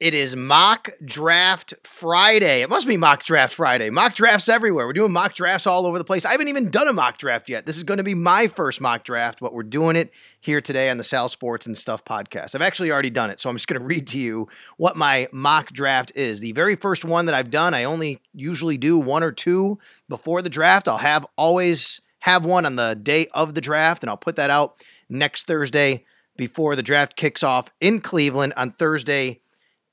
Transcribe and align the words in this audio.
It 0.00 0.14
is 0.14 0.36
mock 0.36 0.90
draft 1.04 1.74
Friday. 1.82 2.62
It 2.62 2.70
must 2.70 2.86
be 2.86 2.96
mock 2.96 3.24
draft 3.24 3.52
Friday. 3.52 3.90
Mock 3.90 4.14
drafts 4.14 4.48
everywhere. 4.48 4.86
We're 4.86 4.92
doing 4.92 5.10
mock 5.10 5.34
drafts 5.34 5.66
all 5.66 5.86
over 5.86 5.98
the 5.98 6.04
place. 6.04 6.24
I 6.24 6.30
haven't 6.30 6.46
even 6.46 6.70
done 6.70 6.86
a 6.86 6.92
mock 6.92 7.18
draft 7.18 7.48
yet. 7.48 7.66
This 7.66 7.76
is 7.76 7.82
going 7.82 7.98
to 7.98 8.04
be 8.04 8.14
my 8.14 8.46
first 8.46 8.80
mock 8.80 9.02
draft, 9.02 9.40
but 9.40 9.52
we're 9.52 9.64
doing 9.64 9.96
it 9.96 10.12
here 10.38 10.60
today 10.60 10.88
on 10.88 10.98
the 10.98 11.02
Sal 11.02 11.28
Sports 11.28 11.66
and 11.66 11.76
Stuff 11.76 12.04
podcast. 12.04 12.54
I've 12.54 12.62
actually 12.62 12.92
already 12.92 13.10
done 13.10 13.30
it, 13.30 13.40
so 13.40 13.50
I'm 13.50 13.56
just 13.56 13.66
going 13.66 13.80
to 13.80 13.84
read 13.84 14.06
to 14.08 14.18
you 14.18 14.46
what 14.76 14.96
my 14.96 15.26
mock 15.32 15.72
draft 15.72 16.12
is. 16.14 16.38
The 16.38 16.52
very 16.52 16.76
first 16.76 17.04
one 17.04 17.26
that 17.26 17.34
I've 17.34 17.50
done, 17.50 17.74
I 17.74 17.82
only 17.82 18.20
usually 18.32 18.76
do 18.76 19.00
one 19.00 19.24
or 19.24 19.32
two 19.32 19.80
before 20.08 20.42
the 20.42 20.48
draft. 20.48 20.86
I'll 20.86 20.98
have 20.98 21.26
always 21.36 22.00
have 22.20 22.44
one 22.44 22.66
on 22.66 22.76
the 22.76 22.94
day 22.94 23.26
of 23.34 23.56
the 23.56 23.60
draft, 23.60 24.04
and 24.04 24.10
I'll 24.10 24.16
put 24.16 24.36
that 24.36 24.50
out 24.50 24.76
next 25.08 25.48
Thursday 25.48 26.04
before 26.36 26.76
the 26.76 26.84
draft 26.84 27.16
kicks 27.16 27.42
off 27.42 27.68
in 27.80 28.00
Cleveland 28.00 28.52
on 28.56 28.70
Thursday 28.70 29.40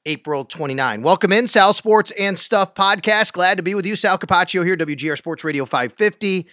April 0.05 0.45
29. 0.45 1.01
Welcome 1.01 1.31
in, 1.31 1.47
Sal 1.47 1.73
Sports 1.73 2.11
and 2.11 2.37
Stuff 2.37 2.75
podcast. 2.75 3.33
Glad 3.33 3.57
to 3.57 3.63
be 3.63 3.73
with 3.73 3.85
you, 3.85 3.95
Sal 3.95 4.17
Capaccio 4.17 4.63
here, 4.63 4.77
WGR 4.77 5.17
Sports 5.17 5.43
Radio 5.43 5.65
550. 5.65 6.47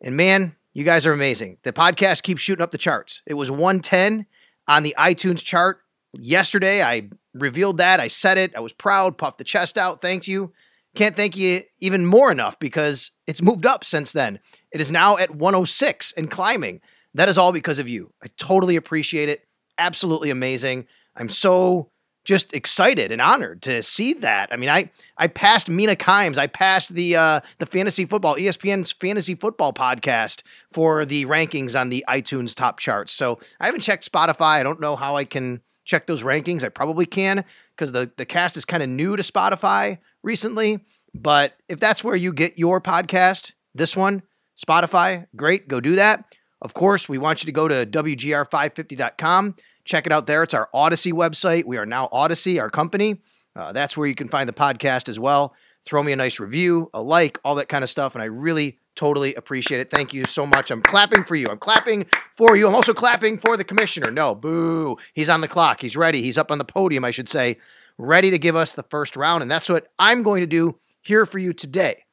And 0.00 0.16
man, 0.16 0.56
you 0.72 0.84
guys 0.84 1.06
are 1.06 1.12
amazing. 1.12 1.58
The 1.62 1.72
podcast 1.72 2.22
keeps 2.22 2.40
shooting 2.40 2.62
up 2.62 2.70
the 2.70 2.78
charts. 2.78 3.22
It 3.26 3.34
was 3.34 3.50
110 3.50 4.26
on 4.66 4.82
the 4.82 4.94
iTunes 4.98 5.44
chart 5.44 5.80
yesterday. 6.14 6.82
I 6.82 7.10
revealed 7.34 7.78
that. 7.78 8.00
I 8.00 8.08
said 8.08 8.38
it. 8.38 8.54
I 8.56 8.60
was 8.60 8.72
proud, 8.72 9.18
puffed 9.18 9.38
the 9.38 9.44
chest 9.44 9.76
out. 9.76 10.00
Thank 10.00 10.26
you. 10.26 10.52
Can't 10.94 11.16
thank 11.16 11.36
you 11.36 11.62
even 11.80 12.06
more 12.06 12.32
enough 12.32 12.58
because 12.58 13.10
it's 13.26 13.42
moved 13.42 13.66
up 13.66 13.84
since 13.84 14.12
then. 14.12 14.40
It 14.72 14.80
is 14.80 14.90
now 14.90 15.18
at 15.18 15.34
106 15.34 16.14
and 16.16 16.30
climbing. 16.30 16.80
That 17.12 17.28
is 17.28 17.36
all 17.36 17.52
because 17.52 17.78
of 17.78 17.88
you. 17.88 18.12
I 18.22 18.28
totally 18.38 18.76
appreciate 18.76 19.28
it. 19.28 19.46
Absolutely 19.76 20.30
amazing. 20.30 20.86
I'm 21.14 21.28
so 21.28 21.90
just 22.26 22.52
excited 22.52 23.12
and 23.12 23.22
honored 23.22 23.62
to 23.62 23.82
see 23.82 24.12
that. 24.12 24.52
I 24.52 24.56
mean, 24.56 24.68
I 24.68 24.90
I 25.16 25.28
passed 25.28 25.70
Mina 25.70 25.96
Kimes, 25.96 26.36
I 26.36 26.48
passed 26.48 26.92
the 26.94 27.16
uh, 27.16 27.40
the 27.58 27.66
fantasy 27.66 28.04
football 28.04 28.34
ESPN's 28.34 28.92
fantasy 28.92 29.34
football 29.34 29.72
podcast 29.72 30.42
for 30.70 31.06
the 31.06 31.24
rankings 31.24 31.80
on 31.80 31.88
the 31.88 32.04
iTunes 32.08 32.54
top 32.54 32.78
charts. 32.78 33.12
So 33.12 33.38
I 33.60 33.66
haven't 33.66 33.80
checked 33.80 34.10
Spotify. 34.10 34.58
I 34.58 34.62
don't 34.62 34.80
know 34.80 34.96
how 34.96 35.16
I 35.16 35.24
can 35.24 35.62
check 35.84 36.06
those 36.06 36.24
rankings. 36.24 36.64
I 36.64 36.68
probably 36.68 37.06
can 37.06 37.44
because 37.74 37.92
the 37.92 38.10
the 38.16 38.26
cast 38.26 38.56
is 38.56 38.64
kind 38.66 38.82
of 38.82 38.88
new 38.90 39.16
to 39.16 39.22
Spotify 39.22 39.98
recently. 40.22 40.80
But 41.14 41.54
if 41.68 41.80
that's 41.80 42.04
where 42.04 42.16
you 42.16 42.32
get 42.32 42.58
your 42.58 42.80
podcast, 42.80 43.52
this 43.74 43.96
one, 43.96 44.22
Spotify, 44.58 45.26
great, 45.34 45.68
go 45.68 45.80
do 45.80 45.94
that. 45.94 46.24
Of 46.60 46.74
course, 46.74 47.08
we 47.08 47.18
want 47.18 47.42
you 47.42 47.46
to 47.46 47.52
go 47.52 47.68
to 47.68 47.86
WGR550.com 47.86 49.54
Check 49.86 50.04
it 50.04 50.12
out 50.12 50.26
there. 50.26 50.42
It's 50.42 50.52
our 50.52 50.68
Audacy 50.74 51.12
website. 51.12 51.64
We 51.64 51.76
are 51.78 51.86
now 51.86 52.08
Audacy, 52.12 52.60
our 52.60 52.68
company. 52.68 53.20
Uh, 53.54 53.72
that's 53.72 53.96
where 53.96 54.08
you 54.08 54.16
can 54.16 54.28
find 54.28 54.48
the 54.48 54.52
podcast 54.52 55.08
as 55.08 55.18
well. 55.18 55.54
Throw 55.84 56.02
me 56.02 56.10
a 56.10 56.16
nice 56.16 56.40
review, 56.40 56.90
a 56.92 57.00
like, 57.00 57.38
all 57.44 57.54
that 57.54 57.68
kind 57.68 57.84
of 57.84 57.88
stuff. 57.88 58.14
And 58.16 58.20
I 58.20 58.26
really 58.26 58.78
totally 58.96 59.34
appreciate 59.36 59.80
it. 59.80 59.88
Thank 59.88 60.12
you 60.12 60.24
so 60.24 60.44
much. 60.44 60.72
I'm 60.72 60.82
clapping 60.82 61.22
for 61.22 61.36
you. 61.36 61.46
I'm 61.48 61.58
clapping 61.58 62.06
for 62.32 62.56
you. 62.56 62.66
I'm 62.66 62.74
also 62.74 62.92
clapping 62.92 63.38
for 63.38 63.56
the 63.56 63.62
commissioner. 63.62 64.10
No, 64.10 64.34
boo. 64.34 64.96
He's 65.14 65.28
on 65.28 65.40
the 65.40 65.48
clock. 65.48 65.80
He's 65.80 65.96
ready. 65.96 66.20
He's 66.20 66.36
up 66.36 66.50
on 66.50 66.58
the 66.58 66.64
podium, 66.64 67.04
I 67.04 67.12
should 67.12 67.28
say, 67.28 67.56
ready 67.96 68.32
to 68.32 68.38
give 68.38 68.56
us 68.56 68.74
the 68.74 68.82
first 68.82 69.16
round. 69.16 69.42
And 69.42 69.50
that's 69.50 69.68
what 69.68 69.86
I'm 70.00 70.24
going 70.24 70.40
to 70.40 70.46
do 70.48 70.76
here 71.02 71.26
for 71.26 71.38
you 71.38 71.52
today. 71.52 72.04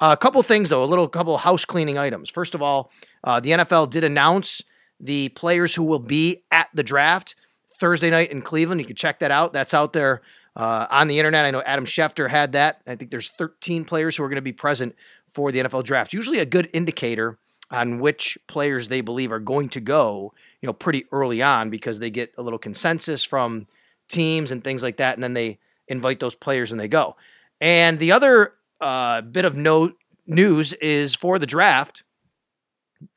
Uh, 0.00 0.14
a 0.14 0.16
couple 0.16 0.42
things, 0.42 0.70
though, 0.70 0.82
a 0.82 0.86
little 0.86 1.08
couple 1.08 1.36
house 1.36 1.66
cleaning 1.66 1.98
items. 1.98 2.30
First 2.30 2.54
of 2.54 2.62
all, 2.62 2.90
uh, 3.22 3.40
the 3.40 3.50
NFL 3.50 3.90
did 3.90 4.04
announce 4.04 4.62
the 5.00 5.28
players 5.30 5.74
who 5.74 5.84
will 5.84 5.98
be 5.98 6.42
at 6.50 6.68
the 6.74 6.82
draft 6.82 7.36
Thursday 7.78 8.10
night 8.10 8.30
in 8.30 8.42
Cleveland. 8.42 8.80
You 8.80 8.86
can 8.86 8.96
check 8.96 9.20
that 9.20 9.30
out. 9.30 9.52
That's 9.52 9.74
out 9.74 9.92
there 9.92 10.22
uh, 10.56 10.86
on 10.90 11.08
the 11.08 11.18
internet. 11.18 11.44
I 11.44 11.50
know 11.50 11.62
Adam 11.62 11.84
Schefter 11.84 12.28
had 12.28 12.52
that. 12.52 12.82
I 12.86 12.96
think 12.96 13.10
there's 13.10 13.28
13 13.28 13.84
players 13.84 14.16
who 14.16 14.24
are 14.24 14.28
going 14.28 14.36
to 14.36 14.42
be 14.42 14.52
present 14.52 14.94
for 15.28 15.52
the 15.52 15.60
NFL 15.60 15.84
draft. 15.84 16.12
Usually 16.12 16.40
a 16.40 16.46
good 16.46 16.68
indicator 16.72 17.38
on 17.70 18.00
which 18.00 18.38
players 18.46 18.88
they 18.88 19.00
believe 19.00 19.30
are 19.30 19.38
going 19.38 19.68
to 19.68 19.80
go, 19.80 20.32
you 20.60 20.66
know, 20.66 20.72
pretty 20.72 21.04
early 21.12 21.42
on 21.42 21.70
because 21.70 21.98
they 21.98 22.10
get 22.10 22.32
a 22.38 22.42
little 22.42 22.58
consensus 22.58 23.22
from 23.22 23.66
teams 24.08 24.50
and 24.50 24.64
things 24.64 24.82
like 24.82 24.96
that, 24.96 25.14
and 25.14 25.22
then 25.22 25.34
they 25.34 25.58
invite 25.86 26.18
those 26.18 26.34
players 26.34 26.72
and 26.72 26.80
they 26.80 26.88
go. 26.88 27.14
And 27.60 27.98
the 27.98 28.12
other 28.12 28.54
uh, 28.80 29.20
bit 29.20 29.44
of 29.44 29.56
note 29.56 29.96
news 30.26 30.72
is 30.74 31.14
for 31.14 31.38
the 31.38 31.46
draft 31.46 32.02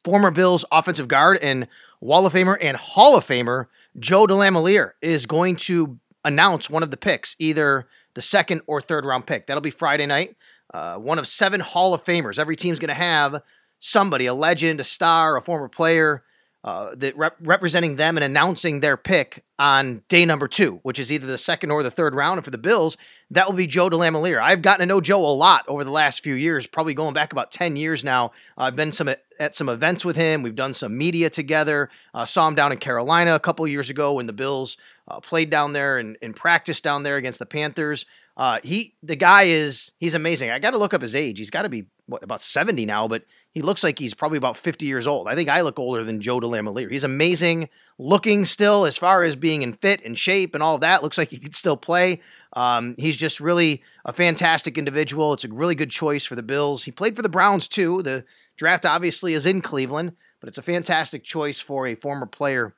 former 0.03 0.31
Bills 0.31 0.65
offensive 0.71 1.07
guard 1.07 1.37
and 1.41 1.67
Wall 1.99 2.25
of 2.25 2.33
Famer 2.33 2.57
and 2.59 2.77
Hall 2.77 3.15
of 3.15 3.25
Famer 3.25 3.67
Joe 3.99 4.25
DeLamielleure 4.25 4.91
is 5.01 5.25
going 5.25 5.55
to 5.57 5.99
announce 6.23 6.69
one 6.69 6.83
of 6.83 6.91
the 6.91 6.97
picks, 6.97 7.35
either 7.39 7.87
the 8.13 8.21
second 8.21 8.61
or 8.67 8.81
third 8.81 9.05
round 9.05 9.25
pick. 9.25 9.47
That'll 9.47 9.61
be 9.61 9.71
Friday 9.71 10.05
night. 10.05 10.35
Uh, 10.73 10.95
one 10.95 11.19
of 11.19 11.27
seven 11.27 11.59
Hall 11.59 11.93
of 11.93 12.03
Famers. 12.03 12.39
Every 12.39 12.55
team's 12.55 12.79
going 12.79 12.89
to 12.89 12.93
have 12.93 13.41
somebody, 13.79 14.25
a 14.25 14.33
legend, 14.33 14.79
a 14.79 14.83
star, 14.83 15.35
a 15.35 15.41
former 15.41 15.67
player, 15.67 16.23
uh, 16.63 16.93
that 16.95 17.17
rep- 17.17 17.37
representing 17.41 17.95
them 17.95 18.17
and 18.17 18.23
announcing 18.23 18.79
their 18.79 18.95
pick 18.95 19.43
on 19.57 20.03
day 20.07 20.25
number 20.25 20.47
two, 20.47 20.79
which 20.83 20.99
is 20.99 21.11
either 21.11 21.25
the 21.25 21.37
second 21.37 21.71
or 21.71 21.81
the 21.81 21.89
third 21.89 22.13
round. 22.13 22.37
And 22.37 22.45
for 22.45 22.51
the 22.51 22.57
Bills, 22.57 22.97
that 23.31 23.47
will 23.47 23.55
be 23.55 23.65
Joe 23.65 23.89
DeLamielleure. 23.89 24.39
I've 24.39 24.61
gotten 24.61 24.81
to 24.81 24.85
know 24.85 25.01
Joe 25.01 25.25
a 25.25 25.33
lot 25.33 25.65
over 25.67 25.83
the 25.83 25.91
last 25.91 26.23
few 26.23 26.35
years, 26.35 26.67
probably 26.67 26.93
going 26.93 27.13
back 27.13 27.31
about 27.31 27.51
10 27.51 27.75
years 27.75 28.03
now. 28.03 28.31
I've 28.57 28.75
been 28.75 28.91
some 28.91 29.09
at 29.41 29.55
some 29.55 29.69
events 29.69 30.05
with 30.05 30.15
him. 30.15 30.43
We've 30.43 30.55
done 30.55 30.75
some 30.75 30.95
media 30.95 31.29
together. 31.29 31.89
Uh, 32.13 32.25
saw 32.25 32.47
him 32.47 32.53
down 32.53 32.71
in 32.71 32.77
Carolina 32.77 33.33
a 33.33 33.39
couple 33.39 33.67
years 33.67 33.89
ago 33.89 34.13
when 34.13 34.27
the 34.27 34.33
Bills 34.33 34.77
uh, 35.07 35.19
played 35.19 35.49
down 35.49 35.73
there 35.73 35.97
and, 35.97 36.15
and 36.21 36.35
practiced 36.35 36.83
down 36.83 37.01
there 37.01 37.17
against 37.17 37.39
the 37.39 37.47
Panthers. 37.47 38.05
Uh, 38.37 38.59
he 38.63 38.93
the 39.03 39.15
guy 39.15 39.43
is 39.43 39.91
he's 39.99 40.13
amazing. 40.13 40.51
I 40.51 40.59
got 40.59 40.71
to 40.71 40.77
look 40.77 40.93
up 40.93 41.01
his 41.01 41.15
age. 41.15 41.39
He's 41.39 41.49
got 41.49 41.63
to 41.63 41.69
be 41.69 41.85
what 42.05 42.23
about 42.23 42.41
70 42.41 42.85
now, 42.85 43.07
but 43.07 43.23
he 43.51 43.61
looks 43.61 43.83
like 43.83 43.97
he's 43.97 44.13
probably 44.13 44.37
about 44.37 44.57
50 44.57 44.85
years 44.85 45.07
old. 45.07 45.27
I 45.27 45.35
think 45.35 45.49
I 45.49 45.61
look 45.61 45.79
older 45.79 46.03
than 46.03 46.21
Joe 46.21 46.39
DeLamielleure. 46.39 46.91
He's 46.91 47.03
amazing 47.03 47.67
looking 47.97 48.45
still 48.45 48.85
as 48.85 48.97
far 48.97 49.23
as 49.23 49.35
being 49.35 49.61
in 49.61 49.73
fit 49.73 50.03
and 50.05 50.17
shape 50.17 50.53
and 50.53 50.63
all 50.63 50.77
that. 50.79 51.03
Looks 51.03 51.17
like 51.17 51.29
he 51.29 51.37
could 51.37 51.55
still 51.55 51.77
play. 51.77 52.21
Um, 52.53 52.95
he's 52.97 53.17
just 53.17 53.39
really 53.39 53.81
a 54.05 54.13
fantastic 54.13 54.77
individual. 54.77 55.33
It's 55.33 55.45
a 55.45 55.49
really 55.49 55.75
good 55.75 55.91
choice 55.91 56.25
for 56.25 56.35
the 56.35 56.43
Bills. 56.43 56.83
He 56.83 56.91
played 56.91 57.15
for 57.15 57.21
the 57.21 57.29
Browns 57.29 57.67
too. 57.67 58.01
The 58.01 58.25
draft 58.61 58.85
obviously 58.85 59.33
is 59.33 59.47
in 59.47 59.59
Cleveland, 59.59 60.13
but 60.39 60.47
it's 60.47 60.59
a 60.59 60.61
fantastic 60.61 61.23
choice 61.23 61.59
for 61.59 61.87
a 61.87 61.95
former 61.95 62.27
player 62.27 62.75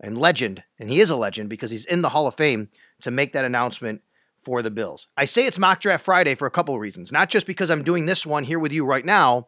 and 0.00 0.18
legend, 0.18 0.64
and 0.76 0.90
he 0.90 0.98
is 0.98 1.08
a 1.08 1.14
legend 1.14 1.48
because 1.48 1.70
he's 1.70 1.84
in 1.84 2.02
the 2.02 2.08
Hall 2.08 2.26
of 2.26 2.34
Fame 2.34 2.68
to 3.02 3.12
make 3.12 3.32
that 3.32 3.44
announcement 3.44 4.02
for 4.40 4.60
the 4.60 4.72
Bills. 4.72 5.06
I 5.16 5.26
say 5.26 5.46
it's 5.46 5.56
mock 5.56 5.80
draft 5.80 6.04
Friday 6.04 6.34
for 6.34 6.46
a 6.46 6.50
couple 6.50 6.74
of 6.74 6.80
reasons. 6.80 7.12
Not 7.12 7.30
just 7.30 7.46
because 7.46 7.70
I'm 7.70 7.84
doing 7.84 8.06
this 8.06 8.26
one 8.26 8.42
here 8.42 8.58
with 8.58 8.72
you 8.72 8.84
right 8.84 9.04
now, 9.04 9.46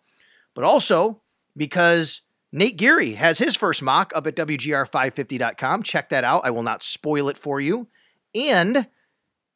but 0.55 0.63
also 0.63 1.21
because 1.57 2.23
Nate 2.53 2.77
Geary 2.77 3.15
has 3.15 3.41
his 3.41 3.57
first 3.57 3.83
mock 3.83 4.13
up 4.15 4.29
at 4.29 4.37
WGR550.com. 4.37 5.83
Check 5.83 6.11
that 6.11 6.23
out. 6.23 6.43
I 6.45 6.51
will 6.51 6.63
not 6.63 6.85
spoil 6.85 7.29
it 7.29 7.37
for 7.37 7.61
you. 7.61 7.89
And 8.37 8.87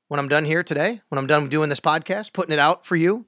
when 0.08 0.18
I'm 0.18 0.28
done 0.28 0.44
here 0.44 0.64
today, 0.64 1.02
when 1.08 1.18
I'm 1.20 1.28
done 1.28 1.48
doing 1.48 1.68
this 1.68 1.78
podcast, 1.78 2.32
putting 2.32 2.52
it 2.52 2.58
out 2.58 2.84
for 2.84 2.96
you, 2.96 3.26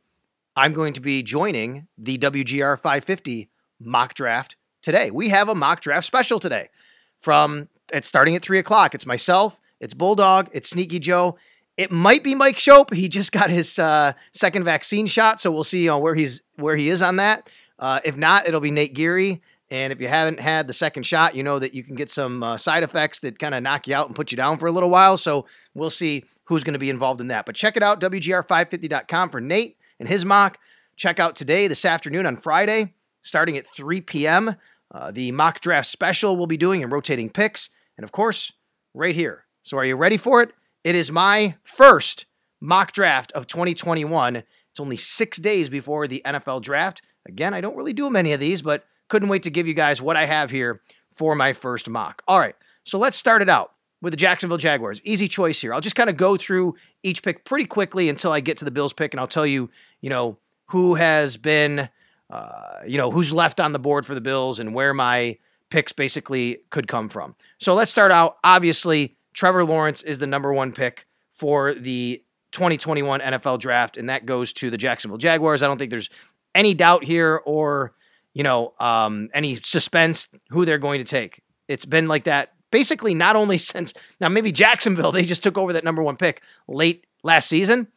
I'm 0.58 0.72
going 0.72 0.92
to 0.94 1.00
be 1.00 1.22
joining 1.22 1.86
the 1.96 2.18
WGR 2.18 2.80
550 2.80 3.48
mock 3.78 4.14
draft 4.14 4.56
today. 4.82 5.12
We 5.12 5.28
have 5.28 5.48
a 5.48 5.54
mock 5.54 5.80
draft 5.80 6.04
special 6.04 6.40
today 6.40 6.68
from 7.16 7.68
it's 7.92 8.08
starting 8.08 8.34
at 8.34 8.42
three 8.42 8.58
o'clock. 8.58 8.92
It's 8.92 9.06
myself, 9.06 9.60
it's 9.78 9.94
Bulldog, 9.94 10.50
it's 10.50 10.68
Sneaky 10.68 10.98
Joe. 10.98 11.38
It 11.76 11.92
might 11.92 12.24
be 12.24 12.34
Mike 12.34 12.56
Schopp. 12.56 12.92
He 12.92 13.08
just 13.08 13.30
got 13.30 13.50
his 13.50 13.78
uh, 13.78 14.14
second 14.32 14.64
vaccine 14.64 15.06
shot, 15.06 15.40
so 15.40 15.52
we'll 15.52 15.62
see 15.62 15.88
where 15.88 16.16
he's 16.16 16.42
where 16.56 16.74
he 16.74 16.88
is 16.88 17.02
on 17.02 17.16
that. 17.16 17.48
Uh, 17.78 18.00
if 18.02 18.16
not, 18.16 18.48
it'll 18.48 18.58
be 18.58 18.72
Nate 18.72 18.94
Geary. 18.94 19.40
And 19.70 19.92
if 19.92 20.00
you 20.00 20.08
haven't 20.08 20.40
had 20.40 20.66
the 20.66 20.74
second 20.74 21.04
shot, 21.04 21.36
you 21.36 21.44
know 21.44 21.60
that 21.60 21.72
you 21.72 21.84
can 21.84 21.94
get 21.94 22.10
some 22.10 22.42
uh, 22.42 22.56
side 22.56 22.82
effects 22.82 23.20
that 23.20 23.38
kind 23.38 23.54
of 23.54 23.62
knock 23.62 23.86
you 23.86 23.94
out 23.94 24.08
and 24.08 24.16
put 24.16 24.32
you 24.32 24.36
down 24.36 24.58
for 24.58 24.66
a 24.66 24.72
little 24.72 24.90
while. 24.90 25.18
So 25.18 25.46
we'll 25.74 25.90
see 25.90 26.24
who's 26.46 26.64
going 26.64 26.72
to 26.72 26.80
be 26.80 26.90
involved 26.90 27.20
in 27.20 27.28
that. 27.28 27.46
But 27.46 27.54
check 27.54 27.76
it 27.76 27.82
out, 27.84 28.00
WGR550.com 28.00 29.30
for 29.30 29.40
Nate 29.40 29.76
and 29.98 30.08
his 30.08 30.24
mock. 30.24 30.58
Check 30.96 31.20
out 31.20 31.36
today, 31.36 31.68
this 31.68 31.84
afternoon 31.84 32.26
on 32.26 32.36
Friday, 32.36 32.94
starting 33.22 33.56
at 33.56 33.66
3 33.66 34.00
p.m. 34.00 34.56
Uh, 34.92 35.10
the 35.10 35.30
mock 35.32 35.60
draft 35.60 35.88
special 35.88 36.36
we'll 36.36 36.46
be 36.46 36.56
doing 36.56 36.82
and 36.82 36.90
rotating 36.90 37.30
picks. 37.30 37.70
And 37.96 38.04
of 38.04 38.12
course, 38.12 38.52
right 38.94 39.14
here. 39.14 39.44
So 39.62 39.76
are 39.76 39.84
you 39.84 39.96
ready 39.96 40.16
for 40.16 40.42
it? 40.42 40.50
It 40.84 40.94
is 40.94 41.10
my 41.10 41.56
first 41.62 42.26
mock 42.60 42.92
draft 42.92 43.32
of 43.32 43.46
2021. 43.46 44.36
It's 44.36 44.80
only 44.80 44.96
six 44.96 45.38
days 45.38 45.68
before 45.68 46.06
the 46.06 46.22
NFL 46.24 46.62
draft. 46.62 47.02
Again, 47.26 47.54
I 47.54 47.60
don't 47.60 47.76
really 47.76 47.92
do 47.92 48.08
many 48.10 48.32
of 48.32 48.40
these, 48.40 48.62
but 48.62 48.84
couldn't 49.08 49.28
wait 49.28 49.42
to 49.42 49.50
give 49.50 49.66
you 49.66 49.74
guys 49.74 50.00
what 50.00 50.16
I 50.16 50.26
have 50.26 50.50
here 50.50 50.80
for 51.10 51.34
my 51.34 51.52
first 51.52 51.88
mock. 51.88 52.22
All 52.26 52.38
right, 52.38 52.54
so 52.84 52.98
let's 52.98 53.16
start 53.16 53.42
it 53.42 53.48
out 53.48 53.72
with 54.00 54.12
the 54.12 54.16
Jacksonville 54.16 54.58
Jaguars. 54.58 55.00
Easy 55.04 55.28
choice 55.28 55.60
here. 55.60 55.74
I'll 55.74 55.80
just 55.80 55.96
kind 55.96 56.08
of 56.08 56.16
go 56.16 56.36
through 56.36 56.76
each 57.02 57.22
pick 57.22 57.44
pretty 57.44 57.66
quickly 57.66 58.08
until 58.08 58.32
I 58.32 58.40
get 58.40 58.56
to 58.58 58.64
the 58.64 58.70
Bills 58.70 58.92
pick, 58.92 59.12
and 59.12 59.20
I'll 59.20 59.26
tell 59.26 59.46
you, 59.46 59.70
you 60.00 60.10
know, 60.10 60.38
who 60.66 60.94
has 60.94 61.36
been, 61.36 61.88
uh, 62.30 62.78
you 62.86 62.96
know, 62.98 63.10
who's 63.10 63.32
left 63.32 63.60
on 63.60 63.72
the 63.72 63.78
board 63.78 64.04
for 64.04 64.14
the 64.14 64.20
Bills 64.20 64.58
and 64.58 64.74
where 64.74 64.94
my 64.94 65.38
picks 65.70 65.92
basically 65.92 66.58
could 66.70 66.88
come 66.88 67.08
from. 67.08 67.34
So 67.58 67.74
let's 67.74 67.90
start 67.90 68.12
out. 68.12 68.38
Obviously, 68.44 69.16
Trevor 69.34 69.64
Lawrence 69.64 70.02
is 70.02 70.18
the 70.18 70.26
number 70.26 70.52
one 70.52 70.72
pick 70.72 71.06
for 71.32 71.74
the 71.74 72.22
2021 72.52 73.20
NFL 73.20 73.60
draft, 73.60 73.96
and 73.96 74.08
that 74.08 74.26
goes 74.26 74.52
to 74.54 74.70
the 74.70 74.78
Jacksonville 74.78 75.18
Jaguars. 75.18 75.62
I 75.62 75.66
don't 75.66 75.78
think 75.78 75.90
there's 75.90 76.10
any 76.54 76.74
doubt 76.74 77.04
here 77.04 77.42
or, 77.44 77.92
you 78.34 78.42
know, 78.42 78.74
um, 78.80 79.28
any 79.34 79.56
suspense 79.56 80.28
who 80.50 80.64
they're 80.64 80.78
going 80.78 80.98
to 80.98 81.04
take. 81.04 81.42
It's 81.68 81.84
been 81.84 82.08
like 82.08 82.24
that 82.24 82.54
basically 82.70 83.14
not 83.14 83.36
only 83.36 83.58
since 83.58 83.94
now, 84.20 84.28
maybe 84.28 84.52
Jacksonville, 84.52 85.12
they 85.12 85.24
just 85.24 85.42
took 85.42 85.58
over 85.58 85.72
that 85.72 85.84
number 85.84 86.02
one 86.02 86.16
pick 86.16 86.42
late 86.66 87.06
last 87.22 87.48
season, 87.48 87.88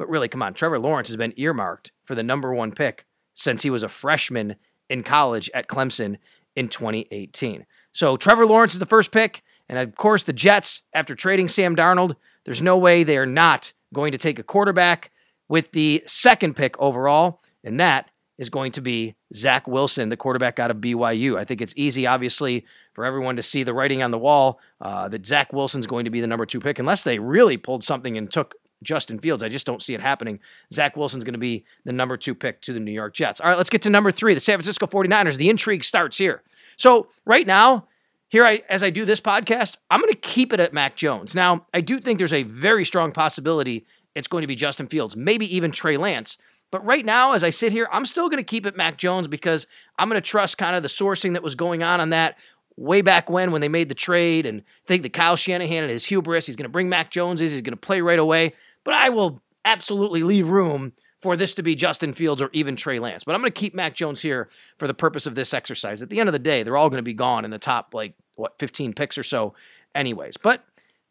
but 0.00 0.08
really, 0.08 0.28
come 0.28 0.40
on, 0.40 0.54
Trevor 0.54 0.78
Lawrence 0.78 1.08
has 1.08 1.18
been 1.18 1.34
earmarked 1.36 1.92
for 2.06 2.14
the 2.14 2.22
number 2.22 2.54
one 2.54 2.72
pick 2.72 3.04
since 3.34 3.60
he 3.62 3.68
was 3.68 3.82
a 3.82 3.88
freshman 3.88 4.56
in 4.88 5.02
college 5.02 5.50
at 5.52 5.68
Clemson 5.68 6.16
in 6.56 6.70
2018. 6.70 7.66
So 7.92 8.16
Trevor 8.16 8.46
Lawrence 8.46 8.72
is 8.72 8.78
the 8.78 8.86
first 8.86 9.12
pick. 9.12 9.42
And 9.68 9.78
of 9.78 9.94
course, 9.96 10.22
the 10.22 10.32
Jets, 10.32 10.80
after 10.94 11.14
trading 11.14 11.50
Sam 11.50 11.76
Darnold, 11.76 12.16
there's 12.46 12.62
no 12.62 12.78
way 12.78 13.02
they 13.02 13.18
are 13.18 13.26
not 13.26 13.74
going 13.92 14.12
to 14.12 14.16
take 14.16 14.38
a 14.38 14.42
quarterback 14.42 15.10
with 15.50 15.70
the 15.72 16.02
second 16.06 16.56
pick 16.56 16.80
overall. 16.80 17.42
And 17.62 17.78
that 17.78 18.10
is 18.38 18.48
going 18.48 18.72
to 18.72 18.80
be 18.80 19.16
Zach 19.34 19.68
Wilson, 19.68 20.08
the 20.08 20.16
quarterback 20.16 20.58
out 20.58 20.70
of 20.70 20.78
BYU. 20.78 21.36
I 21.36 21.44
think 21.44 21.60
it's 21.60 21.74
easy, 21.76 22.06
obviously, 22.06 22.64
for 22.94 23.04
everyone 23.04 23.36
to 23.36 23.42
see 23.42 23.64
the 23.64 23.74
writing 23.74 24.02
on 24.02 24.12
the 24.12 24.18
wall 24.18 24.60
uh, 24.80 25.10
that 25.10 25.26
Zach 25.26 25.52
Wilson's 25.52 25.86
going 25.86 26.06
to 26.06 26.10
be 26.10 26.22
the 26.22 26.26
number 26.26 26.46
two 26.46 26.58
pick, 26.58 26.78
unless 26.78 27.04
they 27.04 27.18
really 27.18 27.58
pulled 27.58 27.84
something 27.84 28.16
and 28.16 28.32
took 28.32 28.54
Justin 28.82 29.18
Fields. 29.18 29.42
I 29.42 29.48
just 29.48 29.66
don't 29.66 29.82
see 29.82 29.94
it 29.94 30.00
happening. 30.00 30.40
Zach 30.72 30.96
Wilson's 30.96 31.24
going 31.24 31.34
to 31.34 31.38
be 31.38 31.64
the 31.84 31.92
number 31.92 32.16
two 32.16 32.34
pick 32.34 32.60
to 32.62 32.72
the 32.72 32.80
New 32.80 32.92
York 32.92 33.14
Jets. 33.14 33.40
All 33.40 33.48
right, 33.48 33.56
let's 33.56 33.70
get 33.70 33.82
to 33.82 33.90
number 33.90 34.10
three, 34.10 34.34
the 34.34 34.40
San 34.40 34.56
Francisco 34.56 34.86
49ers. 34.86 35.36
The 35.36 35.50
intrigue 35.50 35.84
starts 35.84 36.18
here. 36.18 36.42
So, 36.76 37.08
right 37.24 37.46
now, 37.46 37.88
here 38.28 38.44
I 38.44 38.62
as 38.68 38.82
I 38.82 38.90
do 38.90 39.04
this 39.04 39.20
podcast, 39.20 39.76
I'm 39.90 40.00
going 40.00 40.12
to 40.12 40.18
keep 40.18 40.52
it 40.52 40.60
at 40.60 40.72
Mac 40.72 40.96
Jones. 40.96 41.34
Now, 41.34 41.66
I 41.74 41.80
do 41.80 42.00
think 42.00 42.18
there's 42.18 42.32
a 42.32 42.44
very 42.44 42.84
strong 42.84 43.12
possibility 43.12 43.86
it's 44.14 44.28
going 44.28 44.42
to 44.42 44.48
be 44.48 44.56
Justin 44.56 44.86
Fields, 44.86 45.16
maybe 45.16 45.54
even 45.54 45.70
Trey 45.70 45.96
Lance. 45.96 46.38
But 46.70 46.84
right 46.84 47.04
now, 47.04 47.32
as 47.32 47.42
I 47.42 47.50
sit 47.50 47.72
here, 47.72 47.88
I'm 47.92 48.06
still 48.06 48.28
going 48.28 48.42
to 48.42 48.48
keep 48.48 48.64
it 48.64 48.76
Mac 48.76 48.96
Jones 48.96 49.28
because 49.28 49.66
I'm 49.98 50.08
going 50.08 50.20
to 50.20 50.26
trust 50.26 50.58
kind 50.58 50.76
of 50.76 50.82
the 50.82 50.88
sourcing 50.88 51.34
that 51.34 51.42
was 51.42 51.54
going 51.54 51.82
on 51.82 52.00
on 52.00 52.10
that 52.10 52.36
way 52.76 53.02
back 53.02 53.28
when 53.28 53.50
when 53.50 53.60
they 53.60 53.68
made 53.68 53.88
the 53.88 53.94
trade 53.94 54.46
and 54.46 54.62
think 54.86 55.02
that 55.02 55.12
Kyle 55.12 55.36
Shanahan 55.36 55.82
and 55.82 55.92
his 55.92 56.06
hubris, 56.06 56.46
he's 56.46 56.56
going 56.56 56.64
to 56.64 56.70
bring 56.70 56.88
Mac 56.88 57.10
Jones, 57.10 57.40
he's 57.40 57.52
going 57.60 57.72
to 57.72 57.76
play 57.76 58.00
right 58.00 58.18
away. 58.18 58.54
But 58.84 58.94
I 58.94 59.10
will 59.10 59.42
absolutely 59.64 60.22
leave 60.22 60.48
room 60.48 60.92
for 61.20 61.36
this 61.36 61.54
to 61.54 61.62
be 61.62 61.74
Justin 61.74 62.12
Fields 62.12 62.40
or 62.40 62.50
even 62.52 62.76
Trey 62.76 62.98
Lance. 62.98 63.24
But 63.24 63.34
I'm 63.34 63.40
going 63.40 63.52
to 63.52 63.58
keep 63.58 63.74
Mac 63.74 63.94
Jones 63.94 64.22
here 64.22 64.48
for 64.78 64.86
the 64.86 64.94
purpose 64.94 65.26
of 65.26 65.34
this 65.34 65.52
exercise. 65.52 66.00
At 66.02 66.08
the 66.08 66.18
end 66.18 66.28
of 66.28 66.32
the 66.32 66.38
day, 66.38 66.62
they're 66.62 66.76
all 66.76 66.88
going 66.88 66.98
to 66.98 67.02
be 67.02 67.12
gone 67.12 67.44
in 67.44 67.50
the 67.50 67.58
top, 67.58 67.94
like, 67.94 68.14
what, 68.36 68.58
15 68.58 68.94
picks 68.94 69.18
or 69.18 69.22
so, 69.22 69.54
anyways. 69.94 70.38
But 70.38 70.64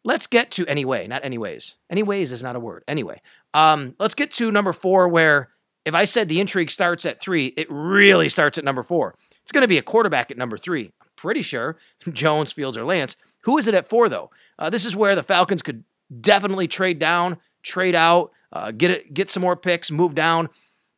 let's 0.04 0.26
get 0.26 0.50
to 0.52 0.66
anyway, 0.66 1.06
not 1.06 1.24
anyways. 1.24 1.76
Anyways 1.88 2.32
is 2.32 2.42
not 2.42 2.56
a 2.56 2.60
word. 2.60 2.82
Anyway, 2.88 3.20
um, 3.54 3.94
let's 3.98 4.14
get 4.14 4.32
to 4.32 4.50
number 4.50 4.72
four, 4.72 5.08
where 5.08 5.50
if 5.84 5.94
I 5.94 6.04
said 6.04 6.28
the 6.28 6.40
intrigue 6.40 6.70
starts 6.70 7.06
at 7.06 7.20
three, 7.20 7.46
it 7.56 7.66
really 7.70 8.28
starts 8.28 8.58
at 8.58 8.64
number 8.64 8.82
four. 8.82 9.14
It's 9.42 9.52
going 9.52 9.62
to 9.62 9.68
be 9.68 9.78
a 9.78 9.82
quarterback 9.82 10.30
at 10.30 10.38
number 10.38 10.58
three. 10.58 10.92
I'm 11.00 11.08
pretty 11.16 11.42
sure 11.42 11.76
Jones, 12.12 12.52
Fields, 12.52 12.76
or 12.76 12.84
Lance. 12.84 13.16
Who 13.42 13.58
is 13.58 13.66
it 13.66 13.74
at 13.74 13.88
four, 13.88 14.08
though? 14.08 14.30
Uh, 14.58 14.70
this 14.70 14.84
is 14.84 14.96
where 14.96 15.14
the 15.14 15.22
Falcons 15.22 15.62
could 15.62 15.84
definitely 16.20 16.68
trade 16.68 16.98
down, 16.98 17.38
trade 17.62 17.94
out, 17.94 18.32
uh, 18.52 18.70
get 18.70 18.90
it, 18.90 19.14
get 19.14 19.30
some 19.30 19.42
more 19.42 19.56
picks, 19.56 19.90
move 19.90 20.14
down. 20.14 20.48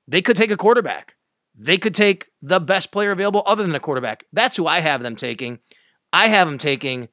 They 0.08 0.22
could 0.22 0.36
take 0.36 0.50
a 0.50 0.56
quarterback. 0.56 1.16
They 1.54 1.78
could 1.78 1.94
take 1.94 2.30
the 2.40 2.60
best 2.60 2.92
player 2.92 3.10
available 3.12 3.42
other 3.46 3.62
than 3.62 3.74
a 3.74 3.80
quarterback. 3.80 4.24
That's 4.32 4.56
who 4.56 4.66
I 4.66 4.80
have 4.80 5.02
them 5.02 5.16
taking. 5.16 5.58
I 6.12 6.28
have 6.28 6.48
them 6.48 6.58
taking 6.58 7.08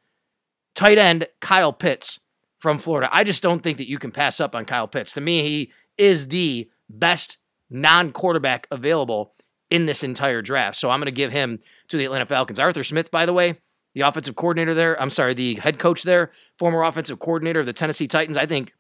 tight 0.75 0.97
end 0.97 1.27
Kyle 1.41 1.73
Pitts 1.73 2.19
from 2.59 2.77
Florida. 2.77 3.09
I 3.11 3.23
just 3.23 3.43
don't 3.43 3.61
think 3.61 3.77
that 3.77 3.89
you 3.89 3.99
can 3.99 4.11
pass 4.11 4.39
up 4.39 4.55
on 4.55 4.65
Kyle 4.65 4.87
Pitts. 4.87 5.13
To 5.13 5.21
me, 5.21 5.43
he 5.43 5.71
is 5.97 6.27
the 6.27 6.69
best 6.89 7.37
non 7.69 8.11
quarterback 8.11 8.67
available 8.71 9.33
in 9.69 9.85
this 9.85 10.03
entire 10.03 10.41
draft. 10.41 10.77
So 10.77 10.89
I'm 10.89 10.99
going 10.99 11.05
to 11.05 11.11
give 11.11 11.31
him 11.31 11.59
to 11.89 11.97
the 11.97 12.05
Atlanta 12.05 12.25
Falcons. 12.25 12.59
Arthur 12.59 12.83
Smith, 12.83 13.11
by 13.11 13.25
the 13.25 13.33
way, 13.33 13.59
the 13.93 14.01
offensive 14.01 14.35
coordinator 14.35 14.73
there, 14.73 14.99
I'm 15.01 15.09
sorry, 15.09 15.33
the 15.33 15.55
head 15.55 15.79
coach 15.79 16.03
there, 16.03 16.31
former 16.57 16.83
offensive 16.83 17.19
coordinator 17.19 17.59
of 17.59 17.65
the 17.65 17.73
Tennessee 17.73 18.07
Titans. 18.07 18.37
I 18.37 18.45
think 18.45 18.73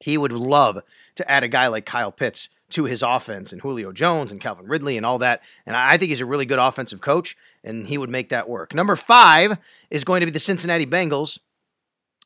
he 0.00 0.18
would 0.18 0.32
love 0.32 0.82
to 1.16 1.30
add 1.30 1.42
a 1.42 1.48
guy 1.48 1.66
like 1.68 1.86
Kyle 1.86 2.12
Pitts 2.12 2.48
to 2.70 2.84
his 2.84 3.02
offense 3.02 3.52
and 3.52 3.60
Julio 3.60 3.92
Jones 3.92 4.30
and 4.30 4.40
Calvin 4.40 4.66
Ridley 4.66 4.96
and 4.96 5.06
all 5.06 5.18
that. 5.18 5.42
And 5.66 5.74
I 5.74 5.96
think 5.96 6.10
he's 6.10 6.20
a 6.20 6.26
really 6.26 6.46
good 6.46 6.58
offensive 6.58 7.00
coach 7.00 7.36
and 7.64 7.86
he 7.86 7.98
would 7.98 8.10
make 8.10 8.28
that 8.28 8.48
work. 8.48 8.74
Number 8.74 8.96
five 8.96 9.58
is 9.90 10.04
going 10.04 10.20
to 10.20 10.26
be 10.26 10.32
the 10.32 10.40
Cincinnati 10.40 10.86
Bengals. 10.86 11.38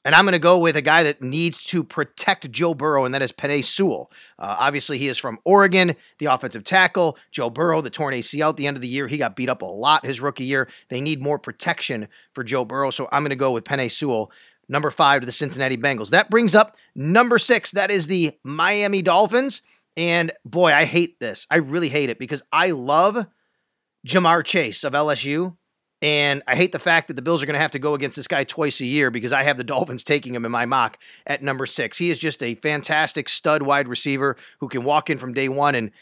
And 0.05 0.17
I'm 0.17 0.25
going 0.25 0.33
to 0.33 0.41
go 0.41 0.59
with 0.59 0.77
a 0.77 0.83
guy 0.83 1.05
that 1.05 1.23
needs 1.23 1.65
to 1.67 1.85
protect 1.85 2.51
Joe 2.51 2.75
Burrow, 2.75 3.05
and 3.05 3.15
that 3.15 3.23
is 3.23 3.31
Penei 3.31 3.65
Sewell. 3.65 4.11
Uh, 4.37 4.57
obviously, 4.59 4.99
he 4.99 5.07
is 5.07 5.17
from 5.17 5.39
Oregon, 5.45 5.95
the 6.19 6.27
offensive 6.27 6.65
tackle. 6.65 7.17
Joe 7.31 7.51
Burrow, 7.51 7.81
the 7.81 7.89
torn 7.89 8.13
ACL 8.13 8.49
at 8.49 8.57
the 8.57 8.67
end 8.67 8.77
of 8.77 8.81
the 8.81 8.89
year, 8.89 9.07
he 9.07 9.17
got 9.17 9.37
beat 9.37 9.49
up 9.49 9.63
a 9.63 9.67
lot 9.67 10.05
his 10.05 10.21
rookie 10.21 10.43
year. 10.43 10.69
They 10.89 11.01
need 11.01 11.23
more 11.23 11.39
protection 11.39 12.09
for 12.33 12.43
Joe 12.43 12.65
Burrow, 12.65 12.91
so 12.91 13.09
I'm 13.13 13.23
going 13.23 13.31
to 13.31 13.37
go 13.37 13.53
with 13.53 13.63
Penei 13.63 13.89
Sewell, 13.89 14.33
number 14.69 14.91
five 14.91 15.21
to 15.21 15.27
the 15.27 15.33
Cincinnati 15.33 15.77
Bengals. 15.77 16.11
That 16.11 16.31
brings 16.31 16.55
up 16.55 16.77
number 16.95 17.39
six. 17.39 17.73
That 17.73 17.91
is 17.91 18.07
the 18.07 18.33
Miami 18.45 19.03
Dolphins. 19.03 19.63
And 19.97 20.33
boy, 20.45 20.73
I 20.73 20.85
hate 20.85 21.21
this. 21.21 21.47
I 21.51 21.57
really 21.57 21.89
hate 21.89 22.11
it 22.11 22.19
because 22.19 22.43
I 22.53 22.71
love 22.71 23.27
Ja'Marr 24.07 24.45
Chase 24.45 24.85
of 24.85 24.93
LSU. 24.93 25.57
And 26.01 26.43
I 26.49 26.57
hate 26.57 26.73
the 26.73 26.81
fact 26.81 27.07
that 27.07 27.15
the 27.15 27.23
Bills 27.23 27.43
are 27.43 27.47
going 27.47 27.55
to 27.55 27.61
have 27.61 27.71
to 27.73 27.79
go 27.79 27.95
against 27.95 28.17
this 28.17 28.27
guy 28.27 28.43
twice 28.43 28.81
a 28.81 28.85
year 28.85 29.13
because 29.13 29.31
I 29.31 29.45
have 29.45 29.57
the 29.57 29.63
Dolphins 29.63 30.03
taking 30.03 30.35
him 30.35 30.45
in 30.45 30.51
my 30.51 30.67
mock 30.67 30.99
at 31.29 31.45
number 31.45 31.65
six. 31.65 31.97
He 31.97 32.11
is 32.11 32.19
just 32.19 32.43
a 32.43 32.57
fantastic 32.57 33.29
stud 33.29 33.63
wide 33.63 33.87
receiver 33.87 34.37
who 34.59 34.69
can 34.69 34.83
walk 34.83 35.11
in 35.11 35.19
from 35.19 35.33
day 35.33 35.49
one 35.49 35.77
and 35.77 35.93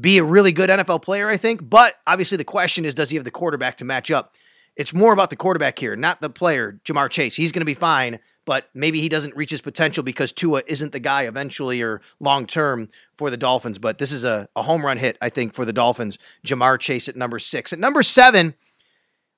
be 0.00 0.16
a 0.16 0.24
really 0.24 0.50
good 0.50 0.70
NFL 0.70 1.02
player, 1.02 1.28
I 1.28 1.36
think. 1.36 1.68
But 1.68 1.96
obviously, 2.06 2.38
the 2.38 2.44
question 2.44 2.86
is 2.86 2.94
does 2.94 3.10
he 3.10 3.16
have 3.16 3.24
the 3.26 3.30
quarterback 3.30 3.76
to 3.78 3.84
match 3.84 4.10
up? 4.10 4.34
It's 4.76 4.92
more 4.92 5.12
about 5.12 5.30
the 5.30 5.36
quarterback 5.36 5.78
here, 5.78 5.94
not 5.94 6.20
the 6.20 6.30
player, 6.30 6.80
Ja'Marr 6.84 7.08
Chase. 7.08 7.36
He's 7.36 7.52
going 7.52 7.60
to 7.60 7.66
be 7.66 7.74
fine, 7.74 8.18
but 8.44 8.68
maybe 8.74 9.00
he 9.00 9.08
doesn't 9.08 9.36
reach 9.36 9.50
his 9.50 9.60
potential 9.60 10.02
because 10.02 10.32
Tua 10.32 10.62
isn't 10.66 10.92
the 10.92 10.98
guy 10.98 11.22
eventually 11.22 11.80
or 11.80 12.00
long 12.18 12.46
term 12.46 12.88
for 13.16 13.30
the 13.30 13.36
Dolphins. 13.36 13.78
But 13.78 13.98
this 13.98 14.10
is 14.10 14.24
a, 14.24 14.48
a 14.56 14.62
home 14.62 14.84
run 14.84 14.98
hit, 14.98 15.16
I 15.20 15.28
think, 15.28 15.54
for 15.54 15.64
the 15.64 15.72
Dolphins. 15.72 16.18
Ja'Marr 16.44 16.78
Chase 16.80 17.08
at 17.08 17.16
number 17.16 17.38
six. 17.38 17.72
At 17.72 17.78
number 17.78 18.02
seven, 18.02 18.54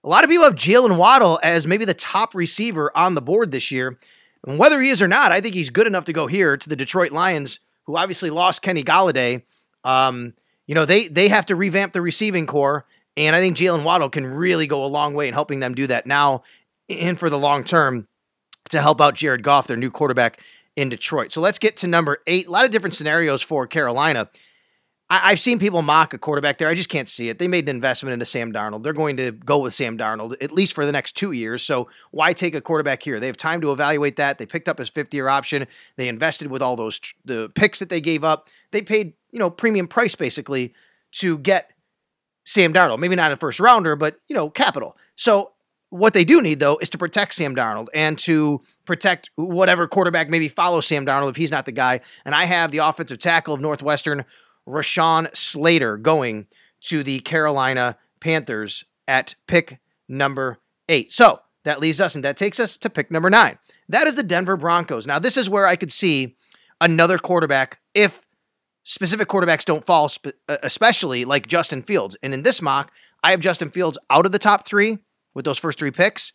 a 0.03 0.09
lot 0.09 0.25
of 0.25 0.31
people 0.31 0.45
have 0.45 0.55
Jaylen 0.55 0.97
Waddle 0.97 1.39
as 1.43 1.67
maybe 1.67 1.85
the 1.85 1.95
top 1.95 2.35
receiver 2.35 2.97
on 2.97 3.15
the 3.15 3.23
board 3.23 3.51
this 3.51 3.71
year. 3.71 3.99
And 4.47 4.59
whether 4.59 4.81
he 4.81 4.91
is 4.91 5.03
or 5.03 5.09
not, 5.09 5.33
I 5.33 5.41
think 5.41 5.55
he's 5.55 5.71
good 5.71 5.87
enough 5.87 6.05
to 6.07 6.13
go 6.13 6.29
here 6.29 6.57
to 6.57 6.69
the 6.69 6.77
Detroit 6.77 7.11
Lions, 7.13 7.61
who 7.85 7.97
obviously 7.97 8.31
lost 8.31 8.63
Kenny 8.63 8.85
Golladay. 8.85 9.43
Um, 9.85 10.35
you 10.67 10.75
know, 10.75 10.85
they 10.85 11.09
they 11.09 11.29
have 11.29 11.47
to 11.47 11.57
revamp 11.57 11.93
the 11.93 12.01
receiving 12.01 12.47
core, 12.47 12.87
and 13.17 13.35
I 13.35 13.41
think 13.41 13.57
Jaylen 13.57 13.85
Waddle 13.85 14.11
can 14.11 14.27
really 14.27 14.67
go 14.67 14.85
a 14.85 14.87
long 14.87 15.15
way 15.15 15.29
in 15.29 15.35
helping 15.35 15.61
them 15.61 15.75
do 15.75 15.87
that 15.87 16.07
now 16.07 16.43
and 16.89 17.19
for 17.19 17.31
the 17.31 17.39
long 17.39 17.65
term 17.65 18.07
to 18.71 18.81
help 18.81 19.01
out 19.01 19.15
Jared 19.15 19.43
Goff, 19.43 19.67
their 19.67 19.77
new 19.77 19.91
quarterback 19.91 20.41
in 20.75 20.89
Detroit. 20.89 21.33
So 21.33 21.41
let's 21.41 21.59
get 21.59 21.77
to 21.79 21.87
number 21.87 22.19
eight. 22.27 22.47
A 22.47 22.51
lot 22.51 22.65
of 22.65 22.71
different 22.71 22.95
scenarios 22.95 23.43
for 23.43 23.67
Carolina. 23.67 24.29
I, 25.09 25.31
have 25.31 25.41
seen 25.41 25.61
people 25.61 25.83
mock 25.83 26.15
a 26.15 26.19
quarterback 26.19 26.59
there. 26.59 26.69
I 26.69 26.75
just 26.75 26.89
can't 26.89 27.09
see 27.09 27.29
it. 27.29 27.39
They 27.39 27.47
made 27.47 27.69
an 27.69 27.77
investment 27.77 28.13
into 28.13 28.25
Sam 28.25 28.53
Darnold. 28.53 28.83
They're 28.83 28.93
going 28.93 29.17
to 29.19 29.31
go 29.31 29.59
with 29.59 29.73
Sam 29.73 29.97
Darnold 29.97 30.37
at 30.41 30.51
least 30.51 30.73
for 30.73 30.85
the 30.85 30.91
next 30.91 31.13
two 31.13 31.31
years. 31.31 31.63
So 31.63 31.89
why 32.11 32.33
take 32.33 32.57
a 32.57 32.61
quarterback 32.61 33.05
here? 33.05 33.21
They 33.21 33.29
have 33.29 33.37
time 33.37 33.61
to 33.61 33.71
evaluate 33.71 34.17
that. 34.17 34.39
They 34.39 34.47
picked 34.47 34.69
up 34.69 34.79
his 34.79 34.89
fifth 34.89 35.15
year 35.15 35.29
option. 35.29 35.69
They 35.95 36.09
invested 36.09 36.51
with 36.51 36.61
all 36.61 36.75
those 36.75 37.01
the 37.25 37.51
picks 37.55 37.79
that 37.79 37.89
they 37.89 38.01
gave 38.01 38.25
up. 38.25 38.49
They 38.73 38.83
paid 38.83 39.15
you 39.31 39.39
know 39.39 39.49
premium 39.49 39.87
price 39.87 40.17
basically 40.17 40.75
to 41.13 41.39
get 41.39 41.71
Sam 42.47 42.73
Darnold. 42.73 43.01
Maybe 43.01 43.17
not 43.17 43.33
a 43.33 43.37
first 43.37 43.61
rounder, 43.61 43.97
but 43.97 44.19
you 44.29 44.35
know 44.35 44.49
capital. 44.49 44.97
So 45.17 45.53
what 45.91 46.15
they 46.15 46.25
do 46.25 46.41
need 46.41 46.61
though 46.61 46.79
is 46.81 46.89
to 46.91 46.99
protect 46.99 47.35
Sam 47.35 47.55
Darnold 47.55 47.89
and 47.93 48.19
to 48.21 48.63
protect 48.87 49.31
whatever 49.35 49.87
quarterback 49.87 50.31
maybe 50.31 50.49
follows 50.49 50.87
Sam 50.87 51.05
Darnold 51.05 51.31
if 51.31 51.37
he's 51.37 51.51
not 51.51 51.67
the 51.67 51.73
guy. 51.73 52.01
And 52.25 52.35
I 52.35 52.45
have 52.45 52.71
the 52.71 52.79
offensive 52.79 53.19
tackle 53.19 53.55
of 53.55 53.61
Northwestern 53.61 54.25
Rashawn 54.67 55.35
Slater 55.37 55.97
going 55.97 56.47
to 56.83 57.03
the 57.03 57.19
Carolina 57.21 57.99
Panthers 58.21 58.85
at 59.07 59.35
pick 59.47 59.79
number 60.09 60.59
eight. 60.89 61.13
So 61.13 61.41
that 61.65 61.81
leaves 61.81 62.01
us, 62.01 62.15
and 62.15 62.25
that 62.25 62.37
takes 62.37 62.61
us 62.61 62.77
to 62.79 62.91
pick 62.91 63.11
number 63.11 63.31
nine. 63.31 63.59
That 63.89 64.07
is 64.07 64.15
the 64.15 64.23
Denver 64.23 64.57
Broncos. 64.57 65.07
Now, 65.07 65.19
this 65.19 65.37
is 65.37 65.51
where 65.51 65.67
I 65.67 65.77
could 65.77 65.93
see 65.93 66.37
another 66.81 67.19
quarterback 67.19 67.81
if 67.95 68.26
specific 68.89 69.27
quarterbacks 69.29 69.65
don't 69.65 69.85
fall, 69.85 70.11
uh, 70.25 70.57
especially 70.63 71.25
like 71.25 71.49
Justin 71.49 71.83
Fields. 71.83 72.17
And 72.23 72.33
in 72.33 72.43
this 72.43 72.63
mock, 72.63 72.93
I 73.23 73.33
have 73.33 73.41
Justin 73.41 73.71
Fields 73.71 73.99
out 74.11 74.27
of 74.27 74.33
the 74.33 74.39
top 74.39 74.67
three 74.67 74.99
with 75.35 75.45
those 75.45 75.59
first 75.59 75.79
three 75.79 75.91
picks, 75.91 76.33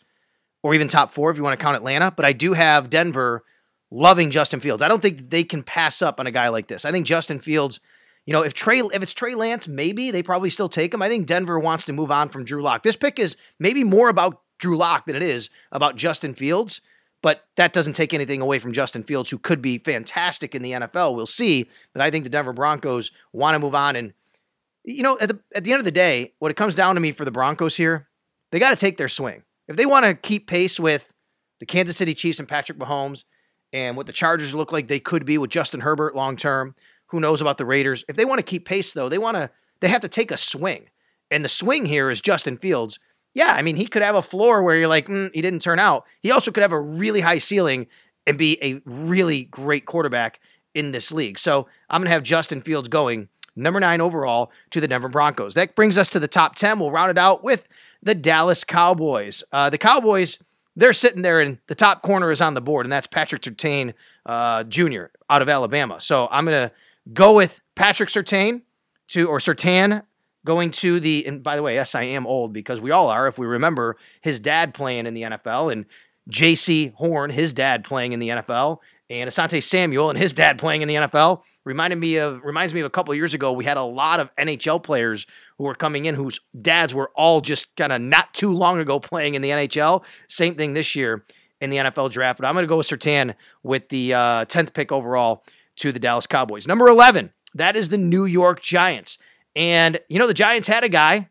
or 0.62 0.74
even 0.74 0.88
top 0.88 1.12
four 1.12 1.31
if 1.31 1.38
you 1.38 1.43
want 1.43 1.58
to 1.58 1.63
count 1.63 1.77
Atlanta. 1.77 2.12
But 2.12 2.25
I 2.25 2.34
do 2.34 2.53
have 2.53 2.89
Denver 2.89 3.43
loving 3.89 4.31
Justin 4.31 4.60
Fields. 4.60 4.84
I 4.84 4.89
don't 4.89 5.01
think 5.01 5.29
they 5.29 5.43
can 5.43 5.63
pass 5.63 6.01
up 6.01 6.20
on 6.20 6.27
a 6.27 6.31
guy 6.31 6.50
like 6.50 6.67
this. 6.67 6.86
I 6.86 6.91
think 6.91 7.08
Justin 7.08 7.39
Fields 7.39 7.79
you 8.25 8.34
know, 8.34 8.43
if 8.43 8.53
Trey, 8.53 8.79
if 8.79 9.01
it's 9.01 9.13
Trey 9.13 9.36
Lance, 9.36 9.67
maybe 9.67 10.12
they 10.12 10.22
probably 10.22 10.50
still 10.50 10.70
take 10.70 10.93
him. 10.93 11.01
I 11.01 11.10
think 11.10 11.25
Denver 11.25 11.60
wants 11.60 11.86
to 11.86 11.93
move 11.93 12.12
on 12.12 12.29
from 12.29 12.46
Drew 12.46 12.62
Lock. 12.62 12.84
This 12.84 12.96
pick 12.96 13.17
is 13.17 13.36
maybe 13.60 13.84
more 13.84 14.10
about 14.10 14.41
Drew 14.60 14.77
Lock 14.77 15.05
than 15.05 15.15
it 15.15 15.24
is 15.24 15.50
about 15.72 15.96
Justin 15.96 16.36
Fields. 16.36 16.81
But 17.22 17.46
that 17.56 17.74
doesn't 17.74 17.94
take 17.94 18.13
anything 18.13 18.42
away 18.42 18.58
from 18.60 18.74
Justin 18.74 19.04
Fields, 19.04 19.30
who 19.30 19.38
could 19.38 19.62
be 19.62 19.78
fantastic 19.78 20.56
in 20.56 20.62
the 20.62 20.72
NFL. 20.72 21.16
We'll 21.16 21.28
see. 21.28 21.70
But 21.94 22.01
I 22.01 22.10
think 22.10 22.24
the 22.24 22.30
Denver 22.30 22.54
Broncos 22.54 23.12
want 23.32 23.56
to 23.56 23.60
move 23.60 23.75
on. 23.75 23.96
And, 23.96 24.13
you 24.84 25.04
know, 25.04 25.18
at 25.20 25.30
the, 25.30 25.40
at 25.54 25.63
the 25.63 25.72
end 25.72 25.80
of 25.80 25.86
the 25.86 25.92
day, 25.92 26.34
what 26.40 26.50
it 26.50 26.58
comes 26.58 26.75
down 26.75 26.96
to 26.96 27.01
me 27.01 27.12
for 27.12 27.24
the 27.24 27.32
Broncos 27.32 27.78
here, 27.78 28.08
they 28.51 28.60
got 28.60 28.72
to 28.72 28.75
take 28.75 28.98
their 28.98 29.08
swing. 29.08 29.44
If 29.68 29.75
they 29.78 29.86
want 29.86 30.06
to 30.06 30.16
keep 30.16 30.48
pace 30.48 30.80
with 30.80 31.13
the 31.60 31.66
Kansas 31.66 31.96
City 31.96 32.16
Chiefs 32.16 32.40
and 32.40 32.48
Patrick 32.48 32.80
Mahomes 32.80 33.24
and 33.72 33.96
what 33.96 34.08
the 34.08 34.13
Chargers 34.13 34.56
look 34.56 34.72
like 34.72 34.88
they 34.88 35.00
could 35.00 35.25
be 35.25 35.38
with 35.38 35.51
Justin 35.51 35.82
Herbert 35.82 36.16
long 36.16 36.36
term, 36.36 36.75
who 37.08 37.20
knows 37.20 37.40
about 37.40 37.58
the 37.58 37.66
Raiders? 37.66 38.04
If 38.10 38.16
they 38.16 38.25
want 38.25 38.40
to 38.40 38.44
keep 38.44 38.66
pace, 38.66 38.94
though, 38.94 39.10
they 39.10 39.20
want 39.20 39.38
to, 39.38 39.50
they 39.80 39.90
have 39.90 40.01
to 40.01 40.10
take 40.10 40.32
a 40.32 40.38
swing. 40.38 40.90
And 41.30 41.46
the 41.46 41.50
swing 41.50 41.86
here 41.86 42.10
is 42.10 42.20
Justin 42.20 42.58
Fields 42.58 43.00
yeah, 43.33 43.53
I 43.53 43.61
mean, 43.61 43.75
he 43.75 43.85
could 43.85 44.01
have 44.01 44.15
a 44.15 44.21
floor 44.21 44.61
where 44.61 44.75
you're 44.75 44.88
like, 44.88 45.07
mm, 45.07 45.29
he 45.33 45.41
didn't 45.41 45.61
turn 45.61 45.79
out. 45.79 46.05
He 46.21 46.31
also 46.31 46.51
could 46.51 46.61
have 46.61 46.73
a 46.73 46.79
really 46.79 47.21
high 47.21 47.38
ceiling 47.38 47.88
and 48.27 48.38
be 48.38 48.57
a 48.61 48.81
really 48.85 49.43
great 49.43 49.85
quarterback 49.85 50.39
in 50.73 50.91
this 50.91 51.11
league. 51.11 51.39
So 51.39 51.67
I'm 51.89 52.01
going 52.01 52.07
to 52.07 52.13
have 52.13 52.23
Justin 52.23 52.61
Fields 52.61 52.88
going 52.88 53.29
number 53.55 53.79
nine 53.79 54.01
overall 54.01 54.51
to 54.71 54.81
the 54.81 54.88
Denver 54.88 55.09
Broncos. 55.09 55.53
That 55.53 55.75
brings 55.75 55.97
us 55.97 56.09
to 56.11 56.19
the 56.19 56.27
top 56.27 56.55
10. 56.55 56.79
We'll 56.79 56.91
round 56.91 57.11
it 57.11 57.17
out 57.17 57.43
with 57.43 57.67
the 58.03 58.15
Dallas 58.15 58.63
Cowboys. 58.63 59.43
Uh, 59.51 59.69
the 59.69 59.77
Cowboys, 59.77 60.39
they're 60.75 60.93
sitting 60.93 61.21
there, 61.21 61.41
and 61.41 61.57
the 61.67 61.75
top 61.75 62.01
corner 62.01 62.31
is 62.31 62.41
on 62.41 62.53
the 62.53 62.61
board, 62.61 62.85
and 62.85 62.91
that's 62.91 63.07
Patrick 63.07 63.41
Surtain 63.41 63.93
uh, 64.25 64.63
Jr. 64.65 65.05
out 65.29 65.41
of 65.41 65.50
Alabama. 65.50 66.00
So 66.00 66.27
I'm 66.31 66.45
going 66.45 66.69
to 66.69 66.73
go 67.13 67.35
with 67.35 67.59
Patrick 67.75 68.09
Surtain 68.09 68.61
to, 69.09 69.27
or 69.27 69.39
Surtain 69.39 70.03
going 70.45 70.71
to 70.71 71.00
the 71.00 71.25
and 71.25 71.43
by 71.43 71.55
the 71.55 71.63
way, 71.63 71.75
yes, 71.75 71.95
I 71.95 72.03
am 72.03 72.25
old 72.27 72.53
because 72.53 72.81
we 72.81 72.91
all 72.91 73.10
are. 73.10 73.27
If 73.27 73.38
we 73.38 73.45
remember 73.45 73.98
his 74.21 74.39
dad 74.39 74.74
playing 74.74 75.05
in 75.05 75.13
the 75.13 75.24
NFL 75.24 75.71
and 75.71 75.86
Jaycee 76.29 76.93
Horn, 76.93 77.29
his 77.29 77.53
dad 77.53 77.83
playing 77.83 78.13
in 78.13 78.19
the 78.19 78.29
NFL, 78.29 78.79
and 79.10 79.29
Asante 79.29 79.62
Samuel 79.62 80.10
and 80.10 80.17
his 80.17 80.31
dad 80.31 80.57
playing 80.57 80.81
in 80.81 80.88
the 80.88 80.95
NFL 80.95 81.43
reminded 81.65 82.00
me 82.00 82.15
of 82.15 82.41
reminds 82.43 82.74
me 82.74 82.79
of 82.79 82.86
a 82.86 82.89
couple 82.89 83.12
of 83.12 83.17
years 83.17 83.33
ago. 83.33 83.51
We 83.51 83.65
had 83.65 83.77
a 83.77 83.83
lot 83.83 84.21
of 84.21 84.33
NHL 84.38 84.81
players 84.81 85.27
who 85.57 85.65
were 85.65 85.75
coming 85.75 86.05
in 86.05 86.15
whose 86.15 86.39
dads 86.62 86.93
were 86.93 87.12
all 87.15 87.41
just 87.41 87.75
kind 87.75 87.91
of 87.91 88.01
not 88.01 88.33
too 88.33 88.51
long 88.51 88.79
ago 88.79 89.00
playing 89.00 89.36
in 89.36 89.41
the 89.41 89.50
NHL. 89.50 90.03
Same 90.27 90.55
thing 90.55 90.74
this 90.74 90.95
year 90.95 91.25
in 91.60 91.69
the 91.69 91.77
NFL 91.77 92.10
draft. 92.10 92.39
But 92.39 92.48
I'm 92.48 92.53
going 92.53 92.63
to 92.63 92.67
go 92.67 92.77
with 92.77 92.88
Surtain 92.88 93.36
with 93.63 93.89
the 93.89 94.13
uh, 94.13 94.45
10th 94.45 94.74
pick 94.74 94.93
overall 94.93 95.43
to 95.77 95.91
the 95.91 96.00
Dallas 96.00 96.25
Cowboys. 96.25 96.65
Number 96.65 96.88
11, 96.88 97.31
that 97.55 97.75
is 97.75 97.89
the 97.89 97.98
New 97.98 98.25
York 98.25 98.62
Giants. 98.62 99.17
And, 99.55 100.00
you 100.10 100.20
know, 100.20 100.27
the 100.27 100.34
Giants 100.34 100.67
had 100.67 100.84
a 100.84 100.89
guy 100.89 101.29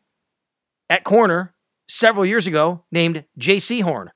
at 0.89 1.05
corner 1.05 1.55
several 1.89 2.27
years 2.27 2.47
ago 2.47 2.85
named 2.93 3.25
J.C. 3.39 3.81
Horn. 3.81 4.11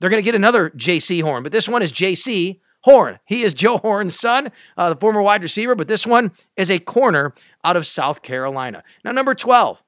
They're 0.00 0.10
going 0.10 0.22
to 0.22 0.24
get 0.24 0.34
another 0.34 0.70
J.C. 0.70 1.20
Horn, 1.20 1.42
but 1.42 1.52
this 1.52 1.68
one 1.68 1.82
is 1.82 1.92
Jaycee 1.92 2.60
Horn. 2.82 3.18
He 3.26 3.42
is 3.42 3.52
Joe 3.52 3.76
Horn's 3.76 4.18
son, 4.18 4.50
uh, 4.76 4.94
the 4.94 5.00
former 5.00 5.20
wide 5.20 5.42
receiver, 5.42 5.74
but 5.74 5.88
this 5.88 6.06
one 6.06 6.32
is 6.56 6.70
a 6.70 6.78
corner 6.78 7.34
out 7.62 7.76
of 7.76 7.86
South 7.86 8.22
Carolina. 8.22 8.82
Now, 9.04 9.12
number 9.12 9.34
12, 9.34 9.82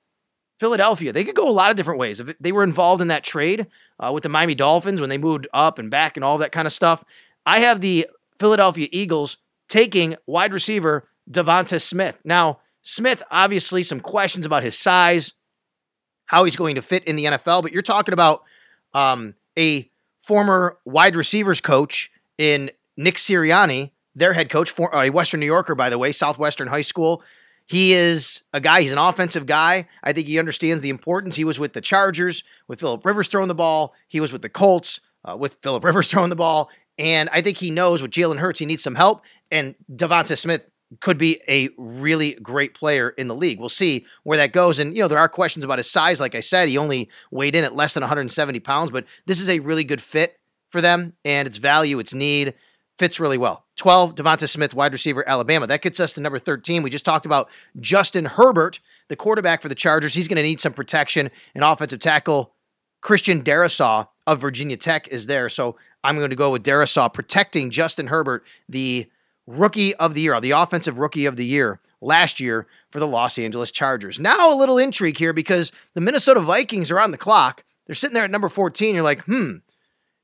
Philadelphia. 0.61 1.13
They 1.13 1.25
could 1.25 1.35
go 1.35 1.49
a 1.49 1.51
lot 1.51 1.71
of 1.71 1.77
different 1.77 1.99
ways. 1.99 2.21
If 2.21 2.37
they 2.39 2.53
were 2.53 2.63
involved 2.63 3.01
in 3.01 3.09
that 3.09 3.25
trade 3.25 3.67
uh, 3.99 4.13
with 4.13 4.23
the 4.23 4.29
Miami 4.29 4.55
Dolphins 4.55 5.01
when 5.01 5.09
they 5.09 5.19
moved 5.19 5.49
up 5.53 5.79
and 5.79 5.91
back 5.91 6.17
and 6.17 6.23
all 6.23 6.39
that 6.39 6.53
kind 6.53 6.67
of 6.67 6.73
stuff, 6.73 7.03
I 7.47 7.61
have 7.61 7.81
the 7.81 8.07
Philadelphia 8.39 8.89
Eagles 8.93 9.39
taking 9.69 10.17
wide 10.27 10.53
receiver 10.53 11.09
Devonta 11.31 11.81
Smith. 11.81 12.19
Now, 12.25 12.61
Smith, 12.83 13.23
obviously, 13.31 13.83
some 13.83 14.01
questions 14.01 14.45
about 14.45 14.63
his 14.63 14.77
size, 14.77 15.35
how 16.27 16.45
he's 16.45 16.57
going 16.57 16.75
to 16.75 16.83
fit 16.83 17.05
in 17.05 17.17
the 17.17 17.25
NFL, 17.25 17.63
but 17.63 17.73
you're 17.73 17.83
talking 17.83 18.13
about 18.13 18.43
um, 18.93 19.35
a 19.57 19.89
former 20.21 20.79
wide 20.85 21.17
receivers 21.17 21.61
coach 21.61 22.11
in 22.39 22.71
Nick 22.97 23.17
Sirianni, 23.17 23.93
their 24.15 24.33
head 24.33 24.51
coach, 24.51 24.71
for, 24.71 24.91
a 24.95 25.11
Western 25.11 25.41
New 25.41 25.47
Yorker, 25.47 25.75
by 25.75 25.91
the 25.91 25.99
way, 25.99 26.13
Southwestern 26.13 26.69
High 26.69 26.83
School. 26.83 27.23
He 27.67 27.93
is 27.93 28.43
a 28.53 28.61
guy, 28.61 28.83
he's 28.83 28.93
an 28.93 28.99
offensive 28.99 29.47
guy. 29.47 29.89
I 30.03 30.13
think 30.13 30.27
he 30.27 30.39
understands 30.39 30.83
the 30.83 30.91
importance. 30.91 31.37
He 31.37 31.45
was 31.45 31.59
with 31.59 31.73
the 31.73 31.81
Chargers, 31.81 32.43
with 32.67 32.81
Philip 32.81 33.05
Rivers 33.05 33.29
throwing 33.29 33.49
the 33.49 33.55
ball. 33.55 33.95
He 34.09 34.21
was 34.21 34.33
with 34.33 34.43
the 34.43 34.49
Colts, 34.49 35.01
uh, 35.25 35.37
with 35.39 35.59
Philip 35.63 35.85
Rivers 35.85 36.09
throwing 36.11 36.31
the 36.31 36.37
ball. 36.37 36.71
And 36.99 37.29
I 37.33 37.41
think 37.41 37.57
he 37.57 37.71
knows 37.71 38.03
with 38.03 38.11
Jalen 38.11 38.39
Hurts, 38.39 38.59
he 38.59 38.67
needs 38.67 38.83
some 38.83 38.95
help. 38.95 39.23
And 39.51 39.75
Devonta 39.91 40.37
Smith 40.37 40.69
could 41.01 41.19
be 41.19 41.41
a 41.49 41.71
really 41.77 42.33
great 42.35 42.75
player 42.75 43.11
in 43.11 43.29
the 43.29 43.35
league. 43.35 43.59
We'll 43.59 43.69
see 43.69 44.07
where 44.25 44.39
that 44.39 44.53
goes. 44.53 44.79
And, 44.79 44.95
you 44.95 45.03
know, 45.03 45.09
there 45.09 45.19
are 45.19 45.29
questions 45.29 45.65
about 45.65 45.79
his 45.79 45.91
size. 45.91 46.21
Like 46.21 46.35
I 46.35 46.41
said, 46.41 46.69
he 46.69 46.79
only 46.79 47.09
weighed 47.31 47.57
in 47.57 47.65
at 47.65 47.75
less 47.75 47.95
than 47.95 48.03
170 48.03 48.61
pounds, 48.61 48.91
but 48.91 49.05
this 49.27 49.41
is 49.41 49.49
a 49.49 49.61
really 49.61 49.85
good 49.85 50.01
fit 50.01 50.39
for 50.69 50.81
them 50.81 51.15
and 51.25 51.47
its 51.47 51.59
value, 51.59 51.99
its 51.99 52.15
need 52.15 52.55
fits 52.99 53.21
really 53.21 53.39
well. 53.39 53.65
12, 53.77 54.15
Devonta 54.15 54.49
Smith, 54.49 54.75
wide 54.75 54.93
receiver, 54.93 55.27
Alabama. 55.29 55.67
That 55.67 55.83
gets 55.83 55.99
us 55.99 56.13
to 56.15 56.21
number 56.21 56.39
13. 56.39 56.83
We 56.83 56.91
just 56.91 57.05
talked 57.05 57.27
about 57.27 57.49
Justin 57.81 58.25
Herbert, 58.25 58.81
the 59.09 59.17
quarterback 59.17 59.63
for 59.63 59.69
the 59.69 59.75
Chargers. 59.75 60.15
He's 60.15 60.29
going 60.29 60.37
to 60.37 60.43
need 60.43 60.61
some 60.61 60.73
protection. 60.73 61.31
and 61.55 61.65
offensive 61.65 62.01
tackle, 62.01 62.55
Christian 63.01 63.43
Darrisaw 63.43 64.09
of 64.27 64.41
Virginia 64.41 64.77
Tech 64.77 65.09
is 65.09 65.27
there. 65.27 65.49
So 65.49 65.77
I'm 66.05 66.17
going 66.17 66.31
to 66.31 66.37
go 66.37 66.53
with 66.53 66.63
Darrisaw 66.63 67.13
protecting 67.13 67.71
Justin 67.71 68.07
Herbert, 68.07 68.45
the 68.69 69.07
rookie 69.47 69.95
of 69.97 70.15
the 70.15 70.23
year, 70.23 70.41
the 70.41 70.53
offensive 70.53 70.99
rookie 70.99 71.27
of 71.27 71.37
the 71.37 71.45
year 71.45 71.81
last 72.01 72.41
year 72.41 72.67
for 72.91 73.01
the 73.01 73.07
Los 73.07 73.39
Angeles 73.39 73.71
Chargers. 73.71 74.21
Now, 74.21 74.53
a 74.53 74.57
little 74.57 74.79
intrigue 74.79 75.17
here 75.17 75.33
because 75.33 75.73
the 75.95 76.01
Minnesota 76.01 76.41
Vikings 76.41 76.91
are 76.91 77.01
on 77.01 77.11
the 77.11 77.19
clock. 77.19 77.65
They're 77.87 77.95
sitting 77.95 78.15
there 78.15 78.25
at 78.25 78.31
number 78.31 78.49
14. 78.49 78.95
You're 78.95 79.05
like, 79.05 79.23
hmm, 79.25 79.57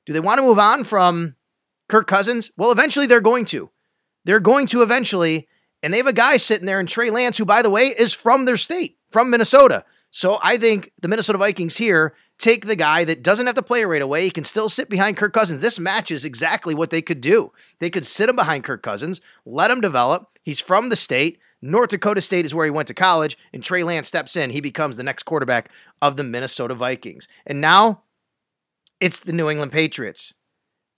do 0.06 0.12
they 0.12 0.20
want 0.20 0.38
to 0.38 0.42
move 0.42 0.58
on 0.58 0.84
from 0.84 1.36
Kirk 1.88 2.06
Cousins? 2.06 2.50
Well, 2.56 2.72
eventually 2.72 3.06
they're 3.06 3.20
going 3.20 3.44
to. 3.46 3.70
They're 4.24 4.40
going 4.40 4.66
to 4.68 4.82
eventually. 4.82 5.48
And 5.82 5.92
they 5.92 5.98
have 5.98 6.06
a 6.06 6.12
guy 6.12 6.36
sitting 6.36 6.66
there 6.66 6.80
in 6.80 6.86
Trey 6.86 7.10
Lance, 7.10 7.38
who, 7.38 7.44
by 7.44 7.62
the 7.62 7.70
way, 7.70 7.86
is 7.86 8.12
from 8.12 8.44
their 8.44 8.56
state, 8.56 8.98
from 9.10 9.30
Minnesota. 9.30 9.84
So 10.10 10.38
I 10.42 10.56
think 10.56 10.92
the 11.00 11.08
Minnesota 11.08 11.38
Vikings 11.38 11.76
here 11.76 12.14
take 12.38 12.66
the 12.66 12.76
guy 12.76 13.04
that 13.04 13.22
doesn't 13.22 13.46
have 13.46 13.54
to 13.56 13.62
play 13.62 13.84
right 13.84 14.02
away. 14.02 14.22
He 14.22 14.30
can 14.30 14.44
still 14.44 14.68
sit 14.68 14.88
behind 14.88 15.16
Kirk 15.16 15.32
Cousins. 15.32 15.60
This 15.60 15.78
matches 15.78 16.24
exactly 16.24 16.74
what 16.74 16.90
they 16.90 17.02
could 17.02 17.20
do. 17.20 17.52
They 17.80 17.90
could 17.90 18.06
sit 18.06 18.28
him 18.28 18.36
behind 18.36 18.64
Kirk 18.64 18.82
Cousins, 18.82 19.20
let 19.44 19.70
him 19.70 19.80
develop. 19.80 20.38
He's 20.42 20.60
from 20.60 20.88
the 20.88 20.96
state. 20.96 21.38
North 21.60 21.90
Dakota 21.90 22.20
State 22.20 22.46
is 22.46 22.54
where 22.54 22.64
he 22.64 22.70
went 22.70 22.86
to 22.86 22.94
college, 22.94 23.36
and 23.52 23.64
Trey 23.64 23.82
Lance 23.82 24.06
steps 24.06 24.36
in. 24.36 24.50
He 24.50 24.60
becomes 24.60 24.96
the 24.96 25.02
next 25.02 25.24
quarterback 25.24 25.70
of 26.00 26.16
the 26.16 26.22
Minnesota 26.22 26.74
Vikings. 26.74 27.26
And 27.46 27.60
now 27.60 28.02
it's 29.00 29.18
the 29.18 29.32
New 29.32 29.50
England 29.50 29.72
Patriots. 29.72 30.34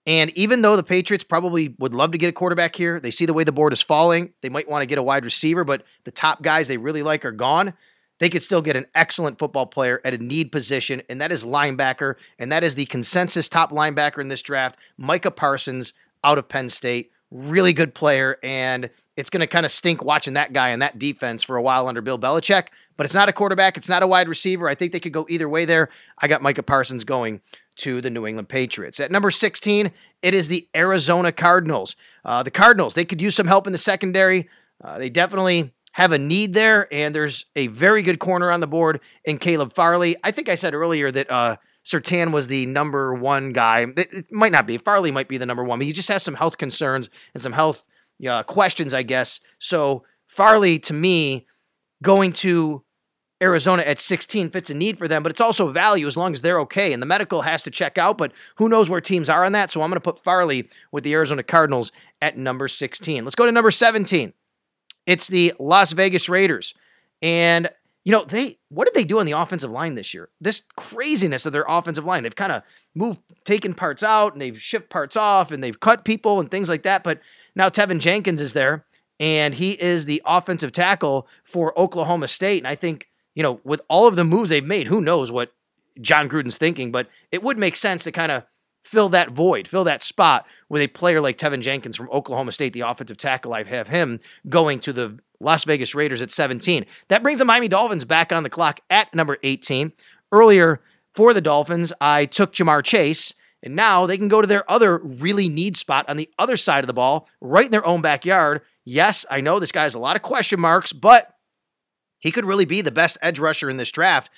And 0.07 0.37
even 0.37 0.61
though 0.61 0.77
the 0.77 0.83
Patriots 0.83 1.25
probably 1.25 1.75
would 1.79 1.95
love 1.95 2.13
to 2.13 2.19
get 2.19 2.29
a 2.29 2.33
quarterback 2.33 2.77
here, 2.77 3.01
they 3.01 3.11
see 3.11 3.27
the 3.27 3.33
way 3.33 3.45
the 3.45 3.53
board 3.53 3.73
is 3.73 3.81
falling. 3.81 4.33
They 4.43 4.49
might 4.51 4.69
want 4.69 4.83
to 4.83 4.87
get 4.87 4.99
a 4.99 5.03
wide 5.03 5.25
receiver, 5.25 5.65
but 5.65 5.85
the 6.05 6.11
top 6.11 6.43
guys 6.43 6.69
they 6.69 6.79
really 6.79 7.03
like 7.03 7.25
are 7.25 7.33
gone 7.33 7.75
they 8.21 8.29
could 8.29 8.43
still 8.43 8.63
get 8.63 8.77
an 8.77 8.87
excellent 8.95 9.39
football 9.39 9.67
player 9.67 10.01
at 10.05 10.15
a 10.15 10.19
need 10.19 10.53
position, 10.53 11.03
and 11.09 11.21
that 11.21 11.33
is 11.33 11.45
linebacker. 11.45 12.15
And 12.39 12.53
that 12.53 12.63
is 12.63 12.77
the 12.77 12.85
consensus 12.85 13.49
top 13.49 13.73
linebacker 13.73 14.21
in 14.21 14.29
this 14.29 14.43
draft, 14.43 14.79
Micah 14.97 15.31
Parsons 15.31 15.93
out 16.23 16.39
of 16.39 16.49
Penn 16.49 16.69
State. 16.69 17.11
Really 17.31 17.73
good 17.73 17.95
player, 17.95 18.39
and 18.43 18.91
it's 19.17 19.31
going 19.31 19.41
to 19.41 19.47
kind 19.47 19.65
of 19.65 19.73
stink 19.73 20.05
watching 20.05 20.35
that 20.35 20.53
guy 20.53 20.69
and 20.71 20.83
that 20.83 20.99
defense 20.99 21.43
for 21.43 21.57
a 21.57 21.63
while 21.63 21.89
under 21.89 22.03
Bill 22.03 22.19
Belichick. 22.19 22.69
But 22.97 23.05
it's 23.05 23.15
not 23.15 23.29
a 23.31 23.33
quarterback, 23.33 23.77
it's 23.77 23.89
not 23.89 24.03
a 24.03 24.07
wide 24.07 24.29
receiver. 24.29 24.69
I 24.69 24.75
think 24.75 24.93
they 24.93 25.01
could 25.01 25.13
go 25.13 25.27
either 25.31 25.49
way 25.49 25.65
there. 25.65 25.89
I 26.21 26.29
got 26.29 26.43
Micah 26.43 26.63
Parsons 26.63 27.05
going 27.05 27.41
to 27.77 28.03
the 28.03 28.11
New 28.11 28.27
England 28.27 28.49
Patriots. 28.49 29.01
At 29.01 29.11
number 29.11 29.31
16, 29.31 29.91
it 30.21 30.35
is 30.35 30.49
the 30.49 30.69
Arizona 30.77 31.33
Cardinals. 31.33 31.97
Uh, 32.25 32.43
the 32.43 32.51
Cardinals, 32.51 32.93
they 32.93 33.07
could 33.07 33.23
use 33.23 33.35
some 33.35 33.47
help 33.47 33.67
in 33.67 33.73
the 33.73 33.79
secondary. 33.79 34.51
Uh, 34.83 34.99
they 34.99 35.09
definitely 35.09 35.73
have 36.01 36.13
a 36.13 36.19
need 36.19 36.55
there, 36.55 36.89
and 36.91 37.15
there's 37.15 37.45
a 37.57 37.67
very 37.67 38.03
good 38.03 38.19
corner 38.19 38.51
on 38.51 38.61
the 38.61 38.67
board 38.67 39.01
in 39.27 39.37
Caleb 39.37 39.75
Farley. 39.75 40.17
I 40.25 40.31
think 40.31 40.49
I 40.49 40.55
said 40.55 40.73
earlier 40.73 41.11
that 41.11 41.31
uh, 41.31 41.57
Surtain 41.85 42.33
was 42.33 42.47
the 42.47 42.65
number 42.65 43.13
one 43.13 43.53
guy. 43.53 43.83
It, 43.83 44.09
it, 44.11 44.33
might 44.33 44.51
not 44.51 44.67
be. 44.67 44.79
Farley 44.79 45.11
might 45.11 45.29
be 45.29 45.37
the 45.37 45.45
number 45.45 45.63
one, 45.63 45.79
but 45.79 45.85
he 45.85 45.93
just 45.93 46.09
has 46.09 46.23
some 46.23 46.33
health 46.33 46.57
concerns 46.57 47.11
and 47.35 47.43
some 47.43 47.53
health 47.53 47.87
uh, 48.27 48.43
questions, 48.45 48.95
I 48.95 49.03
guess. 49.03 49.41
So 49.59 50.05
Farley, 50.27 50.79
to 50.79 50.95
me, 50.95 51.47
going 52.03 52.33
to 52.33 52.83
Arizona 53.43 53.83
at 53.83 53.99
16 53.99 54.49
fits 54.49 54.71
a 54.71 54.75
need 54.75 54.97
for 54.97 55.07
them, 55.07 55.23
but 55.23 55.29
it's 55.29 55.41
also 55.41 55.69
value 55.69 56.07
as 56.07 56.17
long 56.17 56.33
as 56.33 56.41
they're 56.41 56.61
okay. 56.61 56.95
And 56.95 57.03
the 57.03 57.07
medical 57.07 57.43
has 57.43 57.63
to 57.65 57.71
check 57.71 57.99
out, 57.99 58.17
but 58.17 58.33
who 58.57 58.71
knows 58.71 58.89
where 58.89 59.03
teams 59.03 59.29
are 59.29 59.45
on 59.45 59.53
that. 59.53 59.71
So 59.71 59.83
I'm 59.83 59.91
going 59.91 59.97
to 59.97 60.01
put 60.01 60.25
Farley 60.25 60.71
with 60.93 61.05
the 61.05 61.13
Arizona 61.13 61.43
Cardinals 61.43 61.93
at 62.23 62.39
number 62.39 62.69
16. 62.69 63.23
Let's 63.23 63.35
go 63.35 63.45
to 63.45 63.53
number 63.53 63.71
17. 63.71 64.33
It's 65.07 65.29
the 65.29 65.55
Las 65.59 65.93
Vegas 65.93 66.29
Raiders. 66.29 66.75
And, 67.23 67.69
you 68.05 68.13
know, 68.13 68.25
they 68.25 68.59
what 68.69 68.87
did 68.87 68.95
they 68.95 69.05
do 69.05 69.19
on 69.19 69.27
the 69.27 69.33
offensive 69.33 69.71
line 69.71 69.95
this 69.95 70.15
year? 70.15 70.29
This 70.41 70.63
craziness 70.77 71.47
of 71.47 71.53
their 71.53 71.65
offensive 71.69 72.05
line. 72.05 72.23
They've 72.23 72.35
kind 72.35 72.53
of 72.53 72.63
moved, 72.95 73.21
taken 73.45 73.75
parts 73.75 74.03
out, 74.03 74.33
and 74.33 74.41
they've 74.41 74.61
shipped 74.61 74.91
parts 74.91 75.17
off, 75.17 75.51
and 75.51 75.63
they've 75.63 75.79
cut 75.79 76.05
people 76.05 76.41
and 76.41 76.51
things 76.51 76.69
like 76.69 76.85
that. 76.85 77.05
But 77.05 77.21
now 77.55 77.69
Teven 77.69 78.01
Jenkins 78.01 78.41
is 78.41 78.53
there, 78.53 78.85
and 79.19 79.55
he 79.55 79.73
is 79.73 80.05
the 80.05 80.23
offensive 80.25 80.73
tackle 80.73 81.27
for 81.45 81.79
Oklahoma 81.79 82.29
State. 82.29 82.59
And 82.59 82.69
I 82.69 82.75
think, 82.75 83.09
you 83.35 83.43
know, 83.43 83.61
with 83.65 83.83
all 83.89 84.07
of 84.07 84.17
the 84.17 84.25
moves 84.25 84.51
they've 84.51 84.65
made, 84.65 84.87
who 84.87 85.01
knows 85.01 85.31
what 85.31 85.53
Jon 86.01 86.29
Gruden's 86.29 86.59
thinking, 86.59 86.91
but 86.93 87.09
it 87.31 87.43
would 87.43 87.59
make 87.59 87.77
sense 87.77 88.05
to 88.05 88.13
kind 88.13 88.33
of 88.33 88.45
fill 88.83 89.09
that 89.11 89.31
void, 89.31 89.69
fill 89.69 89.85
that 89.85 90.03
spot 90.03 90.47
with 90.69 90.83
a 90.83 90.89
player 90.89 91.21
like 91.21 91.39
Teven 91.39 91.61
Jenkins 91.61 91.97
from 91.97 92.09
Oklahoma 92.11 92.53
State, 92.53 92.73
the 92.73 92.81
offensive 92.81 93.17
tackle. 93.17 93.55
I 93.55 93.63
have 93.65 93.89
him 93.89 94.21
going 94.49 94.81
to 94.81 94.93
the 94.93 95.19
Las 95.41 95.65
Vegas 95.65 95.95
Raiders 95.95 96.21
at 96.23 96.31
17. 96.31 96.85
That 97.09 97.23
brings 97.23 97.39
the 97.39 97.45
Miami 97.45 97.69
Dolphins 97.69 98.05
back 98.05 98.33
on 98.33 98.43
the 98.43 98.51
clock 98.51 98.81
at 98.91 99.15
number 99.15 99.39
18. 99.43 99.93
Earlier 100.33 100.81
for 101.15 101.35
the 101.35 101.41
Dolphins, 101.41 101.93
I 102.01 102.27
took 102.27 102.53
Ja'Marr 102.53 102.85
Chase, 102.85 103.35
and 103.63 103.75
now 103.75 104.07
they 104.07 104.17
can 104.17 104.29
go 104.29 104.41
to 104.41 104.47
their 104.47 104.71
other 104.71 104.99
really 104.99 105.49
need 105.49 105.77
spot 105.77 106.09
on 106.09 106.17
the 106.17 106.31
other 106.39 106.57
side 106.57 106.85
of 106.85 106.87
the 106.87 106.95
ball, 106.95 107.29
right 107.41 107.65
in 107.65 107.73
their 107.73 107.87
own 107.87 108.01
backyard. 108.01 108.63
Yes, 108.85 109.27
I 109.31 109.41
know 109.41 109.59
this 109.59 109.73
guy 109.73 109.83
has 109.85 109.95
a 109.95 109.99
lot 109.99 110.17
of 110.17 110.23
question 110.23 110.61
marks, 110.61 110.93
but 110.93 111.35
he 112.19 112.31
could 112.31 112.45
really 112.45 112.65
be 112.65 112.83
the 112.83 112.91
best 112.91 113.19
edge 113.23 113.39
rusher 113.39 113.69
in 113.69 113.77
this 113.77 113.91
draft. 113.91 114.31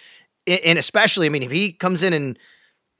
And 0.46 0.78
especially, 0.78 1.26
I 1.26 1.30
mean, 1.30 1.42
if 1.42 1.50
he 1.50 1.72
comes 1.72 2.02
in 2.02 2.12
and 2.12 2.38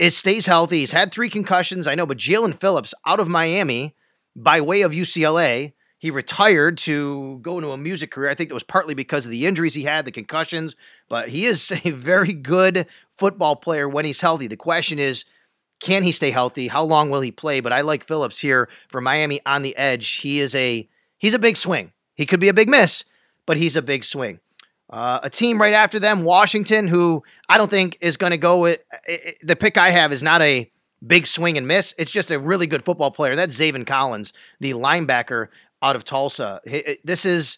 it 0.03 0.13
stays 0.13 0.47
healthy, 0.47 0.81
he's 0.81 0.93
had 0.93 1.13
three 1.13 1.29
concussions, 1.29 1.87
I 1.87 1.95
know, 1.95 2.07
but 2.07 2.19
Jaelan 2.19 2.59
Phillips 2.59 2.95
out 3.07 3.21
of 3.21 3.29
Miami 3.29 3.95
by 4.35 4.61
way 4.61 4.83
of 4.83 4.93
UCLA 4.93 5.73
he 6.03 6.11
retired 6.11 6.79
to 6.79 7.39
go 7.43 7.59
into 7.59 7.71
a 7.71 7.77
music 7.77 8.11
career. 8.11 8.29
I 8.29 8.35
think 8.35 8.49
that 8.49 8.55
was 8.55 8.65
partly 8.65 8.93
because 8.93 9.25
of 9.25 9.31
the 9.31 9.47
injuries 9.47 9.75
he 9.75 9.85
had, 9.85 10.05
the 10.05 10.11
concussions, 10.11 10.75
but 11.09 11.29
he 11.29 11.45
is 11.45 11.71
a 11.85 11.93
very 11.93 12.33
good 12.33 12.89
football 13.09 13.55
player 13.55 13.89
when 13.89 14.05
he's 14.05 14.21
healthy. 14.21 14.49
The 14.49 14.57
question 14.57 14.99
is, 14.99 15.25
can 15.81 16.03
he 16.03 16.11
stay 16.11 16.33
healthy? 16.33 16.67
How 16.67 16.83
long 16.83 17.09
will 17.11 17.21
he 17.21 17.31
play? 17.31 17.61
But 17.61 17.73
I 17.73 17.83
like 17.83 18.05
Phillips 18.05 18.41
here 18.41 18.69
for 18.89 19.01
Miami 19.01 19.41
on 19.47 19.63
the 19.63 19.77
edge. 19.77 20.15
He 20.15 20.41
is 20.41 20.57
a 20.57 20.89
he's 21.19 21.35
a 21.35 21.39
big 21.39 21.57
swing. 21.57 21.93
He 22.17 22.27
could 22.27 22.41
be 22.41 22.49
a 22.49 22.55
big 22.55 22.69
miss, 22.69 23.05
but 23.47 23.57
he's 23.57 23.77
a 23.77 23.83
big 23.83 24.03
swing. 24.03 24.41
Uh, 24.93 25.21
a 25.23 25.31
team 25.31 25.59
right 25.59 25.73
after 25.73 25.99
them, 25.99 26.23
Washington, 26.23 26.87
who 26.87 27.23
I 27.49 27.57
don't 27.57 27.71
think 27.71 27.97
is 28.03 28.19
going 28.19 28.33
to 28.33 28.37
go 28.37 28.61
with 28.61 28.81
the 29.43 29.57
pick 29.57 29.79
I 29.79 29.91
have 29.91 30.13
is 30.13 30.23
not 30.23 30.43
a 30.43 30.71
big 31.05 31.27
swing 31.27 31.57
and 31.57 31.67
miss. 31.67 31.95
It's 31.97 32.13
just 32.13 32.31
a 32.31 32.39
really 32.39 32.67
good 32.67 32.85
football 32.85 33.11
player. 33.11 33.35
That's 33.35 33.59
Zaven 33.59 33.87
Collins, 33.87 34.35
the 34.61 34.75
linebacker 34.75 35.49
out 35.81 35.97
of 35.97 36.05
Tulsa. 36.05 36.61
This 37.05 37.25
is 37.25 37.57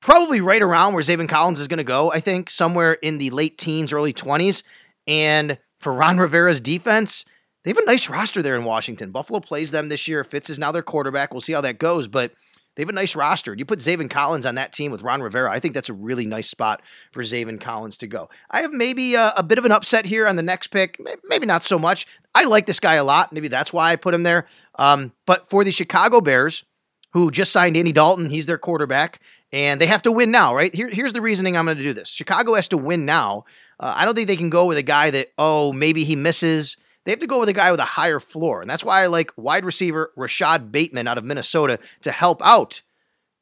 probably 0.00 0.40
right 0.40 0.62
around 0.62 0.94
where 0.94 1.02
Zaven 1.02 1.28
Collins 1.28 1.58
is 1.58 1.68
going 1.68 1.78
to 1.78 1.84
go, 1.84 2.12
I 2.12 2.20
think, 2.20 2.48
somewhere 2.48 2.92
in 2.94 3.18
the 3.18 3.30
late 3.30 3.58
teens, 3.58 3.92
early 3.92 4.12
20s. 4.12 4.62
And 5.08 5.58
for 5.80 5.92
Ron 5.92 6.18
Rivera's 6.18 6.60
defense, 6.60 7.24
they 7.64 7.70
have 7.70 7.78
a 7.78 7.84
nice 7.84 8.08
roster 8.08 8.40
there 8.40 8.56
in 8.56 8.64
Washington. 8.64 9.10
Buffalo 9.10 9.40
plays 9.40 9.72
them 9.72 9.88
this 9.88 10.06
year. 10.06 10.22
Fitz 10.22 10.48
is 10.48 10.60
now 10.60 10.70
their 10.70 10.82
quarterback. 10.82 11.32
We'll 11.32 11.40
see 11.40 11.52
how 11.52 11.60
that 11.62 11.78
goes, 11.78 12.06
but 12.06 12.32
they 12.74 12.82
have 12.82 12.88
a 12.88 12.92
nice 12.92 13.14
roster. 13.14 13.54
You 13.54 13.64
put 13.64 13.80
Zaven 13.80 14.08
Collins 14.10 14.46
on 14.46 14.54
that 14.56 14.72
team 14.72 14.92
with 14.92 15.02
Ron 15.02 15.22
Rivera, 15.22 15.50
I 15.50 15.60
think 15.60 15.74
that's 15.74 15.88
a 15.88 15.94
really 15.94 16.26
nice 16.26 16.48
spot 16.48 16.82
for 17.12 17.22
Zaven 17.22 17.60
Collins 17.60 17.96
to 17.98 18.06
go. 18.06 18.28
I 18.50 18.62
have 18.62 18.72
maybe 18.72 19.14
a, 19.14 19.32
a 19.36 19.42
bit 19.42 19.58
of 19.58 19.64
an 19.64 19.72
upset 19.72 20.04
here 20.04 20.26
on 20.26 20.36
the 20.36 20.42
next 20.42 20.68
pick, 20.68 21.00
maybe 21.24 21.46
not 21.46 21.64
so 21.64 21.78
much. 21.78 22.06
I 22.34 22.44
like 22.44 22.66
this 22.66 22.80
guy 22.80 22.94
a 22.94 23.04
lot. 23.04 23.32
Maybe 23.32 23.48
that's 23.48 23.72
why 23.72 23.92
I 23.92 23.96
put 23.96 24.14
him 24.14 24.22
there. 24.22 24.46
Um, 24.76 25.12
but 25.26 25.48
for 25.48 25.64
the 25.64 25.72
Chicago 25.72 26.20
Bears, 26.20 26.64
who 27.12 27.30
just 27.30 27.52
signed 27.52 27.76
Andy 27.76 27.92
Dalton. 27.92 28.30
He's 28.30 28.46
their 28.46 28.58
quarterback, 28.58 29.20
and 29.52 29.80
they 29.80 29.86
have 29.86 30.02
to 30.02 30.12
win 30.12 30.30
now, 30.30 30.54
right? 30.54 30.74
Here, 30.74 30.88
here's 30.88 31.12
the 31.12 31.20
reasoning 31.20 31.56
I'm 31.56 31.66
going 31.66 31.76
to 31.76 31.82
do 31.82 31.92
this. 31.92 32.08
Chicago 32.08 32.54
has 32.54 32.68
to 32.68 32.78
win 32.78 33.04
now. 33.04 33.44
Uh, 33.78 33.92
I 33.96 34.04
don't 34.04 34.14
think 34.14 34.28
they 34.28 34.36
can 34.36 34.50
go 34.50 34.66
with 34.66 34.78
a 34.78 34.82
guy 34.82 35.10
that, 35.10 35.32
oh, 35.38 35.72
maybe 35.72 36.04
he 36.04 36.16
misses. 36.16 36.76
They 37.04 37.12
have 37.12 37.20
to 37.20 37.26
go 37.26 37.40
with 37.40 37.48
a 37.48 37.52
guy 37.52 37.70
with 37.70 37.80
a 37.80 37.84
higher 37.84 38.20
floor. 38.20 38.60
And 38.60 38.70
that's 38.70 38.84
why 38.84 39.02
I 39.02 39.06
like 39.06 39.32
wide 39.36 39.64
receiver 39.64 40.12
Rashod 40.16 40.70
Bateman 40.70 41.08
out 41.08 41.18
of 41.18 41.24
Minnesota 41.24 41.78
to 42.02 42.12
help 42.12 42.40
out 42.44 42.82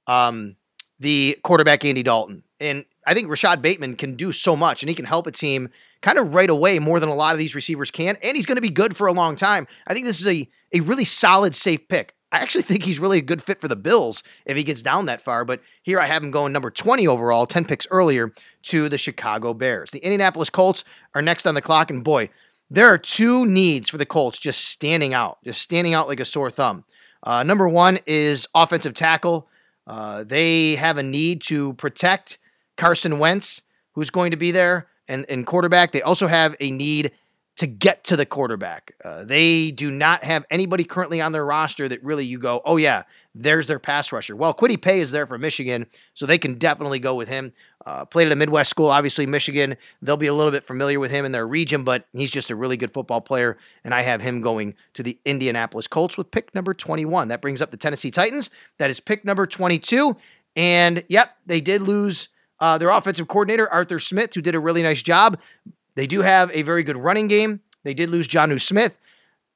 um, 0.06 0.56
the 0.98 1.38
quarterback 1.42 1.84
Andy 1.84 2.02
Dalton. 2.02 2.42
And 2.58 2.84
I 3.06 3.14
think 3.14 3.28
Rashod 3.28 3.62
Bateman 3.62 3.96
can 3.96 4.14
do 4.16 4.32
so 4.32 4.56
much 4.56 4.82
and 4.82 4.88
he 4.88 4.94
can 4.94 5.04
help 5.04 5.26
a 5.26 5.32
team 5.32 5.68
kind 6.02 6.18
of 6.18 6.34
right 6.34 6.50
away 6.50 6.78
more 6.78 7.00
than 7.00 7.08
a 7.08 7.14
lot 7.14 7.34
of 7.34 7.38
these 7.38 7.54
receivers 7.54 7.90
can. 7.90 8.16
And 8.22 8.36
he's 8.36 8.46
going 8.46 8.56
to 8.56 8.62
be 8.62 8.70
good 8.70 8.96
for 8.96 9.06
a 9.06 9.12
long 9.12 9.36
time. 9.36 9.66
I 9.86 9.94
think 9.94 10.06
this 10.06 10.20
is 10.20 10.26
a, 10.26 10.48
a 10.72 10.80
really 10.80 11.04
solid, 11.04 11.54
safe 11.54 11.88
pick. 11.88 12.14
I 12.32 12.38
actually 12.38 12.62
think 12.62 12.84
he's 12.84 13.00
really 13.00 13.18
a 13.18 13.22
good 13.22 13.42
fit 13.42 13.60
for 13.60 13.66
the 13.66 13.76
Bills 13.76 14.22
if 14.46 14.56
he 14.56 14.62
gets 14.62 14.82
down 14.82 15.06
that 15.06 15.20
far. 15.20 15.44
But 15.44 15.60
here 15.82 15.98
I 15.98 16.06
have 16.06 16.22
him 16.22 16.30
going 16.30 16.52
number 16.52 16.70
20 16.70 17.06
overall, 17.08 17.46
10 17.46 17.64
picks 17.64 17.88
earlier 17.90 18.32
to 18.64 18.88
the 18.88 18.98
Chicago 18.98 19.52
Bears. 19.52 19.90
The 19.90 19.98
Indianapolis 19.98 20.50
Colts 20.50 20.84
are 21.14 21.22
next 21.22 21.46
on 21.46 21.54
the 21.54 21.62
clock. 21.62 21.90
And 21.90 22.04
boy, 22.04 22.30
there 22.70 22.86
are 22.86 22.98
two 22.98 23.44
needs 23.46 23.90
for 23.90 23.98
the 23.98 24.06
Colts 24.06 24.38
just 24.38 24.66
standing 24.66 25.12
out, 25.12 25.38
just 25.44 25.60
standing 25.60 25.92
out 25.92 26.08
like 26.08 26.20
a 26.20 26.24
sore 26.24 26.50
thumb. 26.50 26.84
Uh, 27.22 27.42
number 27.42 27.68
one 27.68 27.98
is 28.06 28.46
offensive 28.54 28.94
tackle. 28.94 29.48
Uh, 29.86 30.24
they 30.24 30.76
have 30.76 30.96
a 30.96 31.02
need 31.02 31.42
to 31.42 31.74
protect 31.74 32.38
Carson 32.76 33.18
Wentz, 33.18 33.62
who's 33.92 34.10
going 34.10 34.30
to 34.30 34.36
be 34.36 34.52
there, 34.52 34.88
and, 35.08 35.26
and 35.28 35.46
quarterback. 35.46 35.92
They 35.92 36.02
also 36.02 36.28
have 36.28 36.54
a 36.60 36.70
need 36.70 37.10
to 37.60 37.66
get 37.66 38.04
to 38.04 38.16
the 38.16 38.24
quarterback. 38.24 38.94
Uh, 39.04 39.22
they 39.22 39.70
do 39.70 39.90
not 39.90 40.24
have 40.24 40.46
anybody 40.50 40.82
currently 40.82 41.20
on 41.20 41.32
their 41.32 41.44
roster 41.44 41.86
that 41.90 42.02
really 42.02 42.24
you 42.24 42.38
go, 42.38 42.62
oh, 42.64 42.78
yeah, 42.78 43.02
there's 43.34 43.66
their 43.66 43.78
pass 43.78 44.12
rusher. 44.12 44.34
Well, 44.34 44.54
Kwity 44.54 44.80
Paye 44.80 45.00
is 45.00 45.10
there 45.10 45.26
for 45.26 45.36
Michigan, 45.36 45.86
so 46.14 46.24
they 46.24 46.38
can 46.38 46.54
definitely 46.54 47.00
go 47.00 47.14
with 47.14 47.28
him. 47.28 47.52
Uh, 47.84 48.06
played 48.06 48.28
at 48.28 48.32
a 48.32 48.36
Midwest 48.36 48.70
school, 48.70 48.86
obviously, 48.86 49.26
Michigan. 49.26 49.76
They'll 50.00 50.16
be 50.16 50.28
a 50.28 50.32
little 50.32 50.50
bit 50.50 50.64
familiar 50.64 50.98
with 50.98 51.10
him 51.10 51.26
in 51.26 51.32
their 51.32 51.46
region, 51.46 51.84
but 51.84 52.06
he's 52.14 52.30
just 52.30 52.48
a 52.48 52.56
really 52.56 52.78
good 52.78 52.94
football 52.94 53.20
player, 53.20 53.58
and 53.84 53.92
I 53.92 54.00
have 54.00 54.22
him 54.22 54.40
going 54.40 54.74
to 54.94 55.02
the 55.02 55.18
Indianapolis 55.26 55.86
Colts 55.86 56.16
with 56.16 56.30
pick 56.30 56.54
number 56.54 56.72
21. 56.72 57.28
That 57.28 57.42
brings 57.42 57.60
up 57.60 57.70
the 57.70 57.76
Tennessee 57.76 58.10
Titans. 58.10 58.48
That 58.78 58.88
is 58.88 59.00
pick 59.00 59.22
number 59.22 59.46
22. 59.46 60.16
And 60.56 61.04
yep, 61.10 61.36
they 61.44 61.60
did 61.60 61.82
lose 61.82 62.30
uh, 62.58 62.78
their 62.78 62.88
offensive 62.88 63.28
coordinator, 63.28 63.70
Arthur 63.70 63.98
Smith, 63.98 64.32
who 64.32 64.40
did 64.40 64.54
a 64.54 64.60
really 64.60 64.82
nice 64.82 65.02
job. 65.02 65.38
They 65.94 66.06
do 66.06 66.22
have 66.22 66.50
a 66.52 66.62
very 66.62 66.82
good 66.82 66.96
running 66.96 67.28
game. 67.28 67.60
They 67.82 67.94
did 67.94 68.10
lose 68.10 68.28
Jonnu 68.28 68.60
Smith. 68.60 68.98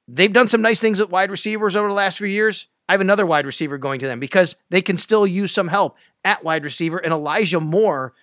They've 0.07 0.31
done 0.31 0.47
some 0.47 0.61
nice 0.61 0.79
things 0.79 0.99
with 0.99 1.09
wide 1.09 1.31
receivers 1.31 1.75
over 1.75 1.87
the 1.87 1.93
last 1.93 2.17
few 2.17 2.27
years. 2.27 2.67
I 2.87 2.93
have 2.93 3.01
another 3.01 3.25
wide 3.25 3.45
receiver 3.45 3.77
going 3.77 3.99
to 4.01 4.05
them 4.05 4.19
because 4.19 4.55
they 4.69 4.81
can 4.81 4.97
still 4.97 5.25
use 5.25 5.51
some 5.51 5.67
help 5.67 5.97
at 6.23 6.43
wide 6.43 6.63
receiver. 6.63 6.97
And 6.97 7.11
Elijah 7.11 7.59
Moore, 7.59 8.13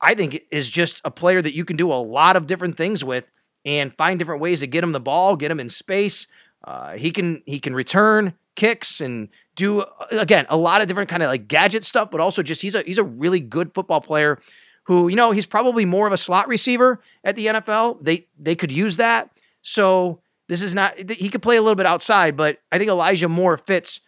I 0.00 0.14
think, 0.14 0.42
is 0.50 0.70
just 0.70 1.00
a 1.04 1.10
player 1.10 1.42
that 1.42 1.54
you 1.54 1.64
can 1.64 1.76
do 1.76 1.92
a 1.92 1.94
lot 1.94 2.36
of 2.36 2.46
different 2.46 2.76
things 2.76 3.02
with 3.02 3.24
and 3.64 3.94
find 3.96 4.18
different 4.18 4.40
ways 4.40 4.60
to 4.60 4.66
get 4.66 4.84
him 4.84 4.92
the 4.92 5.00
ball, 5.00 5.36
get 5.36 5.50
him 5.50 5.58
in 5.58 5.68
space. 5.68 6.26
Uh, 6.62 6.96
he 6.96 7.10
can 7.10 7.42
he 7.46 7.58
can 7.58 7.74
return 7.74 8.34
kicks 8.54 9.00
and 9.00 9.28
do 9.56 9.84
again 10.12 10.46
a 10.48 10.56
lot 10.56 10.80
of 10.80 10.86
different 10.86 11.08
kind 11.08 11.22
of 11.22 11.28
like 11.28 11.48
gadget 11.48 11.84
stuff, 11.84 12.10
but 12.10 12.20
also 12.20 12.42
just 12.42 12.62
he's 12.62 12.74
a 12.74 12.82
he's 12.82 12.98
a 12.98 13.04
really 13.04 13.40
good 13.40 13.74
football 13.74 14.00
player 14.00 14.38
who, 14.84 15.08
you 15.08 15.16
know, 15.16 15.30
he's 15.32 15.46
probably 15.46 15.84
more 15.84 16.06
of 16.06 16.12
a 16.12 16.18
slot 16.18 16.48
receiver 16.48 17.00
at 17.22 17.36
the 17.36 17.46
NFL. 17.46 18.02
They 18.02 18.26
they 18.38 18.54
could 18.54 18.72
use 18.72 18.96
that. 18.96 19.30
So 19.62 20.20
this 20.48 20.62
is 20.62 20.74
not 20.74 20.98
he 21.10 21.28
could 21.28 21.42
play 21.42 21.56
a 21.56 21.62
little 21.62 21.74
bit 21.74 21.86
outside, 21.86 22.36
but 22.36 22.58
I 22.70 22.78
think 22.78 22.90
Elijah 22.90 23.28
Moore 23.28 23.56
fits 23.56 24.00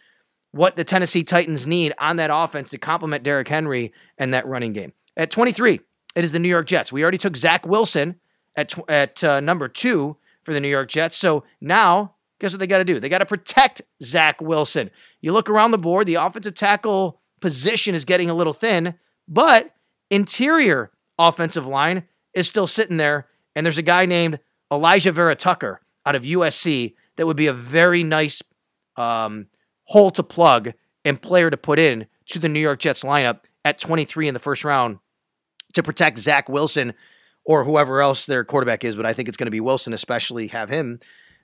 what 0.52 0.76
the 0.76 0.84
Tennessee 0.84 1.22
Titans 1.22 1.66
need 1.66 1.92
on 1.98 2.16
that 2.16 2.30
offense 2.32 2.70
to 2.70 2.78
complement 2.78 3.22
Derrick 3.22 3.48
Henry 3.48 3.92
and 4.16 4.32
that 4.32 4.46
running 4.46 4.72
game. 4.72 4.92
At 5.16 5.30
23, 5.30 5.80
it 6.14 6.24
is 6.24 6.32
the 6.32 6.38
New 6.38 6.48
York 6.48 6.66
Jets. 6.66 6.92
We 6.92 7.02
already 7.02 7.18
took 7.18 7.36
Zach 7.36 7.66
Wilson 7.66 8.16
at 8.54 8.74
at 8.88 9.22
uh, 9.24 9.40
number 9.40 9.68
two 9.68 10.16
for 10.44 10.52
the 10.52 10.60
New 10.60 10.68
York 10.68 10.88
Jets. 10.88 11.16
So 11.16 11.44
now, 11.60 12.14
guess 12.38 12.52
what 12.52 12.60
they 12.60 12.66
got 12.66 12.78
to 12.78 12.84
do? 12.84 13.00
They 13.00 13.08
got 13.08 13.18
to 13.18 13.26
protect 13.26 13.82
Zach 14.02 14.40
Wilson. 14.40 14.90
You 15.20 15.32
look 15.32 15.50
around 15.50 15.70
the 15.70 15.78
board, 15.78 16.06
the 16.06 16.14
offensive 16.14 16.54
tackle 16.54 17.20
position 17.40 17.94
is 17.94 18.04
getting 18.04 18.30
a 18.30 18.34
little 18.34 18.52
thin, 18.52 18.94
but 19.28 19.74
interior 20.10 20.90
offensive 21.18 21.66
line 21.66 22.04
is 22.34 22.48
still 22.48 22.66
sitting 22.66 22.96
there, 22.96 23.26
and 23.54 23.64
there's 23.64 23.78
a 23.78 23.82
guy 23.82 24.06
named 24.06 24.38
Alijah 24.70 25.12
Vera-Tucker 25.12 25.80
out 26.04 26.14
of 26.14 26.22
USC 26.22 26.94
that 27.16 27.26
would 27.26 27.36
be 27.36 27.46
a 27.46 27.52
very 27.52 28.02
nice 28.02 28.42
um, 28.96 29.46
hole 29.84 30.10
to 30.12 30.22
plug 30.22 30.72
and 31.04 31.20
player 31.20 31.50
to 31.50 31.56
put 31.56 31.78
in 31.78 32.06
to 32.26 32.38
the 32.38 32.48
New 32.48 32.60
York 32.60 32.80
Jets 32.80 33.02
lineup 33.02 33.40
at 33.64 33.78
23 33.78 34.28
in 34.28 34.34
the 34.34 34.40
first 34.40 34.64
round 34.64 34.98
to 35.74 35.82
protect 35.82 36.18
Zach 36.18 36.48
Wilson 36.48 36.94
or 37.44 37.64
whoever 37.64 38.00
else 38.00 38.26
their 38.26 38.44
quarterback 38.44 38.84
is. 38.84 38.96
But 38.96 39.06
I 39.06 39.12
think 39.12 39.28
it's 39.28 39.36
going 39.36 39.46
to 39.46 39.52
be 39.52 39.60
Wilson, 39.60 39.92
especially 39.92 40.48
have 40.48 40.68
him 40.68 41.00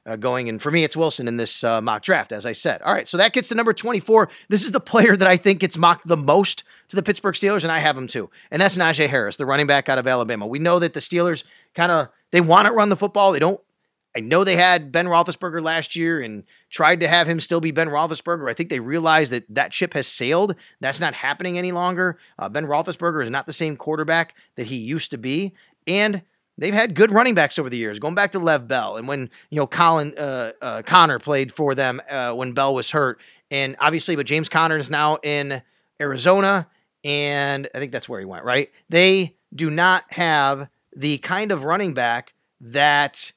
uh, 0.06 0.16
going. 0.16 0.48
And 0.48 0.60
for 0.60 0.70
me, 0.70 0.84
it's 0.84 0.96
Wilson 0.96 1.28
in 1.28 1.36
this 1.36 1.62
uh, 1.62 1.80
mock 1.80 2.02
draft, 2.02 2.32
as 2.32 2.46
I 2.46 2.52
said. 2.52 2.82
All 2.82 2.92
right, 2.92 3.06
so 3.06 3.16
that 3.16 3.32
gets 3.32 3.48
to 3.48 3.54
number 3.54 3.72
24. 3.72 4.28
This 4.48 4.64
is 4.64 4.72
the 4.72 4.80
player 4.80 5.16
that 5.16 5.28
I 5.28 5.36
think 5.36 5.60
gets 5.60 5.78
mocked 5.78 6.06
the 6.06 6.16
most 6.16 6.64
to 6.88 6.96
the 6.96 7.02
Pittsburgh 7.02 7.34
Steelers, 7.34 7.62
and 7.62 7.72
I 7.72 7.78
have 7.78 7.96
him 7.96 8.06
too. 8.06 8.30
And 8.50 8.60
that's 8.60 8.76
Najee 8.76 9.08
Harris, 9.08 9.36
the 9.36 9.46
running 9.46 9.66
back 9.66 9.88
out 9.88 9.98
of 9.98 10.06
Alabama. 10.06 10.46
We 10.46 10.58
know 10.58 10.78
that 10.78 10.94
the 10.94 11.00
Steelers 11.00 11.44
kind 11.74 11.92
of 11.92 12.08
they 12.30 12.40
want 12.40 12.66
to 12.66 12.72
run 12.72 12.88
the 12.88 12.96
football. 12.96 13.32
They 13.32 13.38
don't. 13.38 13.60
I 14.14 14.20
know 14.20 14.44
they 14.44 14.56
had 14.56 14.92
Ben 14.92 15.06
Roethlisberger 15.06 15.62
last 15.62 15.96
year 15.96 16.20
and 16.20 16.44
tried 16.68 17.00
to 17.00 17.08
have 17.08 17.26
him 17.26 17.40
still 17.40 17.60
be 17.60 17.70
Ben 17.70 17.88
Roethlisberger. 17.88 18.50
I 18.50 18.52
think 18.52 18.68
they 18.68 18.80
realized 18.80 19.32
that 19.32 19.46
that 19.48 19.72
ship 19.72 19.94
has 19.94 20.06
sailed. 20.06 20.54
That's 20.80 21.00
not 21.00 21.14
happening 21.14 21.56
any 21.56 21.72
longer. 21.72 22.18
Uh, 22.38 22.50
ben 22.50 22.66
Roethlisberger 22.66 23.22
is 23.22 23.30
not 23.30 23.46
the 23.46 23.54
same 23.54 23.74
quarterback 23.74 24.34
that 24.56 24.66
he 24.66 24.76
used 24.76 25.12
to 25.12 25.18
be, 25.18 25.54
and 25.86 26.22
they've 26.62 26.72
had 26.72 26.94
good 26.94 27.12
running 27.12 27.34
backs 27.34 27.58
over 27.58 27.68
the 27.68 27.76
years, 27.76 27.98
going 27.98 28.14
back 28.14 28.30
to 28.30 28.38
Lev 28.38 28.68
Bell 28.68 28.96
and 28.96 29.08
when 29.08 29.28
you 29.50 29.56
know 29.56 29.66
Colin 29.66 30.14
uh, 30.16 30.52
uh, 30.62 30.82
Conner 30.82 31.18
played 31.18 31.52
for 31.52 31.74
them 31.74 32.00
uh, 32.08 32.32
when 32.32 32.52
Bell 32.52 32.74
was 32.74 32.90
hurt, 32.90 33.20
and 33.50 33.76
obviously, 33.80 34.16
but 34.16 34.24
James 34.24 34.48
Conner 34.48 34.78
is 34.78 34.88
now 34.88 35.18
in 35.22 35.60
Arizona, 36.00 36.68
and 37.04 37.68
I 37.74 37.80
think 37.80 37.90
that's 37.92 38.08
where 38.08 38.20
he 38.20 38.26
went. 38.26 38.44
Right? 38.44 38.70
They 38.88 39.36
do 39.54 39.68
not 39.68 40.04
have 40.10 40.68
the 40.94 41.18
kind 41.18 41.50
of 41.50 41.64
running 41.64 41.94
back 41.94 42.32
that 42.60 43.32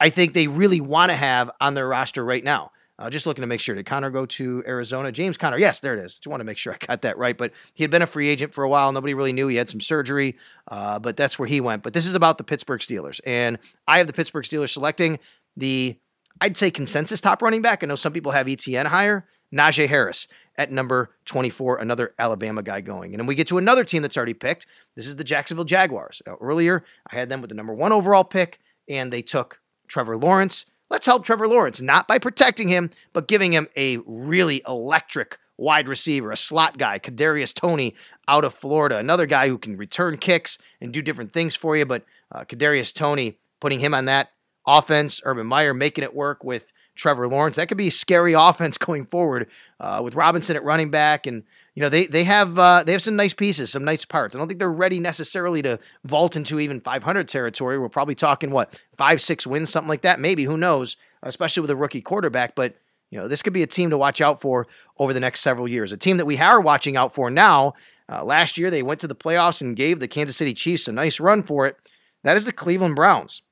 I 0.00 0.10
think 0.10 0.34
they 0.34 0.48
really 0.48 0.80
want 0.80 1.10
to 1.10 1.16
have 1.16 1.50
on 1.60 1.74
their 1.74 1.88
roster 1.88 2.24
right 2.24 2.42
now. 2.44 2.72
Uh, 2.98 3.10
just 3.10 3.26
looking 3.26 3.42
to 3.42 3.46
make 3.46 3.60
sure. 3.60 3.74
Did 3.74 3.84
Conner 3.84 4.10
go 4.10 4.24
to 4.26 4.64
Arizona? 4.66 5.12
James 5.12 5.36
Conner. 5.36 5.58
Yes, 5.58 5.80
there 5.80 5.94
it 5.94 6.00
is. 6.00 6.14
Just 6.14 6.26
want 6.26 6.40
to 6.40 6.44
make 6.44 6.56
sure 6.56 6.72
I 6.72 6.86
got 6.86 7.02
that 7.02 7.18
right. 7.18 7.36
But 7.36 7.52
he 7.74 7.82
had 7.82 7.90
been 7.90 8.02
a 8.02 8.06
free 8.06 8.28
agent 8.28 8.54
for 8.54 8.64
a 8.64 8.68
while. 8.68 8.90
Nobody 8.92 9.12
really 9.12 9.32
knew. 9.32 9.48
He 9.48 9.56
had 9.56 9.68
some 9.68 9.80
surgery, 9.80 10.36
uh, 10.68 10.98
but 10.98 11.16
that's 11.16 11.38
where 11.38 11.48
he 11.48 11.60
went. 11.60 11.82
But 11.82 11.92
this 11.92 12.06
is 12.06 12.14
about 12.14 12.38
the 12.38 12.44
Pittsburgh 12.44 12.80
Steelers. 12.80 13.20
And 13.26 13.58
I 13.86 13.98
have 13.98 14.06
the 14.06 14.14
Pittsburgh 14.14 14.44
Steelers 14.44 14.70
selecting 14.70 15.18
the, 15.56 15.98
I'd 16.40 16.56
say, 16.56 16.70
consensus 16.70 17.20
top 17.20 17.42
running 17.42 17.62
back. 17.62 17.82
I 17.82 17.86
know 17.86 17.96
some 17.96 18.12
people 18.12 18.32
have 18.32 18.46
ETN 18.46 18.86
higher. 18.86 19.26
Najee 19.54 19.88
Harris 19.88 20.26
at 20.58 20.72
number 20.72 21.14
24, 21.26 21.78
another 21.78 22.14
Alabama 22.18 22.62
guy 22.62 22.80
going. 22.80 23.12
And 23.12 23.20
then 23.20 23.26
we 23.26 23.34
get 23.34 23.48
to 23.48 23.58
another 23.58 23.84
team 23.84 24.02
that's 24.02 24.16
already 24.16 24.34
picked. 24.34 24.66
This 24.94 25.06
is 25.06 25.16
the 25.16 25.24
Jacksonville 25.24 25.64
Jaguars. 25.64 26.22
Earlier, 26.40 26.84
I 27.10 27.16
had 27.16 27.28
them 27.28 27.40
with 27.40 27.50
the 27.50 27.56
number 27.56 27.74
one 27.74 27.92
overall 27.92 28.24
pick, 28.24 28.58
and 28.88 29.12
they 29.12 29.22
took 29.22 29.60
Trevor 29.86 30.16
Lawrence. 30.16 30.66
Let's 30.88 31.06
help 31.06 31.24
Trevor 31.24 31.48
Lawrence, 31.48 31.82
not 31.82 32.06
by 32.06 32.18
protecting 32.18 32.68
him, 32.68 32.90
but 33.12 33.26
giving 33.28 33.52
him 33.52 33.68
a 33.76 33.98
really 34.06 34.62
electric 34.68 35.38
wide 35.56 35.88
receiver, 35.88 36.30
a 36.30 36.36
slot 36.36 36.78
guy, 36.78 36.98
Kadarius 36.98 37.52
Toney 37.54 37.94
out 38.28 38.44
of 38.44 38.54
Florida, 38.54 38.98
another 38.98 39.26
guy 39.26 39.48
who 39.48 39.58
can 39.58 39.76
return 39.76 40.16
kicks 40.16 40.58
and 40.80 40.92
do 40.92 41.02
different 41.02 41.32
things 41.32 41.56
for 41.56 41.76
you. 41.76 41.86
But 41.86 42.04
uh, 42.30 42.44
Kadarius 42.44 42.92
Toney, 42.94 43.38
putting 43.60 43.80
him 43.80 43.94
on 43.94 44.04
that 44.04 44.30
offense, 44.66 45.20
Urban 45.24 45.46
Meyer 45.46 45.74
making 45.74 46.04
it 46.04 46.14
work 46.14 46.44
with 46.44 46.72
Trevor 46.94 47.28
Lawrence, 47.28 47.56
that 47.56 47.68
could 47.68 47.78
be 47.78 47.88
a 47.88 47.92
scary 47.92 48.32
offense 48.38 48.78
going 48.78 49.06
forward 49.06 49.48
uh, 49.80 50.00
with 50.04 50.14
Robinson 50.14 50.56
at 50.56 50.64
running 50.64 50.90
back 50.90 51.26
and 51.26 51.44
you 51.76 51.82
know 51.82 51.90
they 51.90 52.06
they 52.06 52.24
have 52.24 52.58
uh, 52.58 52.82
they 52.82 52.92
have 52.92 53.02
some 53.02 53.16
nice 53.16 53.34
pieces, 53.34 53.70
some 53.70 53.84
nice 53.84 54.04
parts. 54.04 54.34
I 54.34 54.38
don't 54.38 54.48
think 54.48 54.58
they're 54.58 54.72
ready 54.72 54.98
necessarily 54.98 55.60
to 55.62 55.78
vault 56.04 56.34
into 56.34 56.58
even 56.58 56.80
500 56.80 57.28
territory. 57.28 57.78
We're 57.78 57.90
probably 57.90 58.14
talking 58.14 58.50
what 58.50 58.82
five 58.96 59.20
six 59.20 59.46
wins, 59.46 59.70
something 59.70 59.88
like 59.88 60.00
that, 60.02 60.18
maybe. 60.18 60.44
Who 60.44 60.56
knows? 60.56 60.96
Especially 61.22 61.60
with 61.60 61.70
a 61.70 61.76
rookie 61.76 62.02
quarterback, 62.02 62.56
but. 62.56 62.74
You 63.08 63.20
know, 63.20 63.28
this 63.28 63.40
could 63.40 63.52
be 63.52 63.62
a 63.62 63.68
team 63.68 63.90
to 63.90 63.96
watch 63.96 64.20
out 64.20 64.40
for 64.40 64.66
over 64.98 65.12
the 65.12 65.20
next 65.20 65.40
several 65.40 65.68
years. 65.68 65.92
A 65.92 65.96
team 65.96 66.16
that 66.16 66.26
we 66.26 66.38
are 66.38 66.60
watching 66.60 66.96
out 66.96 67.14
for 67.14 67.30
now. 67.30 67.74
Uh, 68.08 68.24
last 68.24 68.58
year, 68.58 68.68
they 68.68 68.82
went 68.82 68.98
to 68.98 69.06
the 69.06 69.14
playoffs 69.14 69.60
and 69.60 69.76
gave 69.76 70.00
the 70.00 70.08
Kansas 70.08 70.36
City 70.36 70.52
Chiefs 70.52 70.88
a 70.88 70.92
nice 70.92 71.20
run 71.20 71.44
for 71.44 71.68
it. 71.68 71.76
That 72.24 72.36
is 72.36 72.46
the 72.46 72.52
Cleveland 72.52 72.96
Browns. 72.96 73.42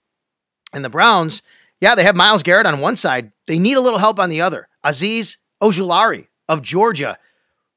And 0.72 0.84
the 0.84 0.90
Browns, 0.90 1.40
yeah, 1.80 1.94
they 1.94 2.02
have 2.02 2.16
Myles 2.16 2.42
Garrett 2.42 2.66
on 2.66 2.80
one 2.80 2.96
side. 2.96 3.30
They 3.46 3.60
need 3.60 3.76
a 3.76 3.80
little 3.80 4.00
help 4.00 4.18
on 4.18 4.28
the 4.28 4.40
other. 4.40 4.68
Azeez 4.84 5.36
Ojulari 5.62 6.26
of 6.48 6.60
Georgia 6.60 7.16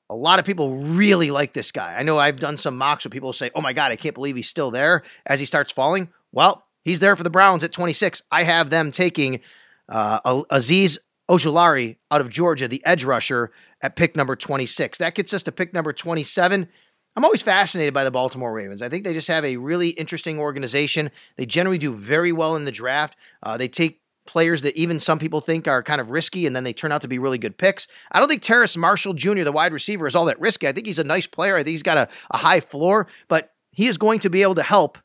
a 0.09 0.15
lot 0.15 0.39
of 0.39 0.45
people 0.45 0.75
really 0.75 1.31
like 1.31 1.53
this 1.53 1.71
guy. 1.71 1.95
I 1.97 2.03
know 2.03 2.17
I've 2.17 2.39
done 2.39 2.57
some 2.57 2.77
mocks 2.77 3.05
where 3.05 3.09
people 3.09 3.33
say, 3.33 3.51
oh 3.55 3.61
my 3.61 3.73
God, 3.73 3.91
I 3.91 3.95
can't 3.95 4.15
believe 4.15 4.35
he's 4.35 4.49
still 4.49 4.71
there 4.71 5.03
as 5.25 5.39
he 5.39 5.45
starts 5.45 5.71
falling. 5.71 6.09
Well, 6.31 6.65
he's 6.81 6.99
there 6.99 7.15
for 7.15 7.23
the 7.23 7.29
Browns 7.29 7.63
at 7.63 7.71
26. 7.71 8.21
I 8.31 8.43
have 8.43 8.69
them 8.69 8.91
taking 8.91 9.41
uh, 9.89 10.19
Azeez 10.21 10.97
Ojulari 11.29 11.97
out 12.09 12.21
of 12.21 12.29
Georgia, 12.29 12.67
the 12.67 12.85
edge 12.85 13.03
rusher, 13.03 13.51
at 13.81 13.95
pick 13.95 14.15
number 14.15 14.35
26. 14.35 14.97
That 14.97 15.15
gets 15.15 15.33
us 15.33 15.43
to 15.43 15.51
pick 15.51 15.73
number 15.73 15.91
27. 15.91 16.69
I'm 17.15 17.25
always 17.25 17.41
fascinated 17.41 17.93
by 17.93 18.03
the 18.03 18.11
Baltimore 18.11 18.53
Ravens. 18.53 18.81
I 18.81 18.89
think 18.89 19.03
they 19.03 19.13
just 19.13 19.27
have 19.27 19.43
a 19.43 19.57
really 19.57 19.89
interesting 19.89 20.39
organization. 20.39 21.11
They 21.35 21.45
generally 21.45 21.79
do 21.79 21.93
very 21.93 22.31
well 22.31 22.55
in 22.55 22.65
the 22.65 22.71
draft. 22.71 23.17
Uh, 23.41 23.57
they 23.57 23.67
take 23.67 24.01
players 24.27 24.61
that 24.61 24.77
even 24.77 24.99
some 24.99 25.17
people 25.17 25.41
think 25.41 25.67
are 25.67 25.81
kind 25.81 25.99
of 25.99 26.11
risky 26.11 26.45
and 26.45 26.55
then 26.55 26.63
they 26.63 26.73
turn 26.73 26.91
out 26.91 27.01
to 27.01 27.07
be 27.07 27.17
really 27.17 27.37
good 27.37 27.57
picks. 27.57 27.87
I 28.11 28.19
don't 28.19 28.29
think 28.29 28.41
Terrace 28.41 28.77
Marshall 28.77 29.13
Jr., 29.13 29.43
the 29.43 29.51
wide 29.51 29.73
receiver, 29.73 30.05
is 30.05 30.15
all 30.15 30.25
that 30.25 30.39
risky. 30.39 30.67
I 30.67 30.71
think 30.71 30.87
he's 30.87 30.99
a 30.99 31.03
nice 31.03 31.25
player. 31.25 31.55
I 31.55 31.59
think 31.59 31.69
he's 31.69 31.83
got 31.83 31.97
a, 31.97 32.07
a 32.31 32.37
high 32.37 32.59
floor, 32.59 33.07
but 33.27 33.53
he 33.71 33.87
is 33.87 33.97
going 33.97 34.19
to 34.19 34.29
be 34.29 34.43
able 34.43 34.55
to 34.55 34.63
help 34.63 34.97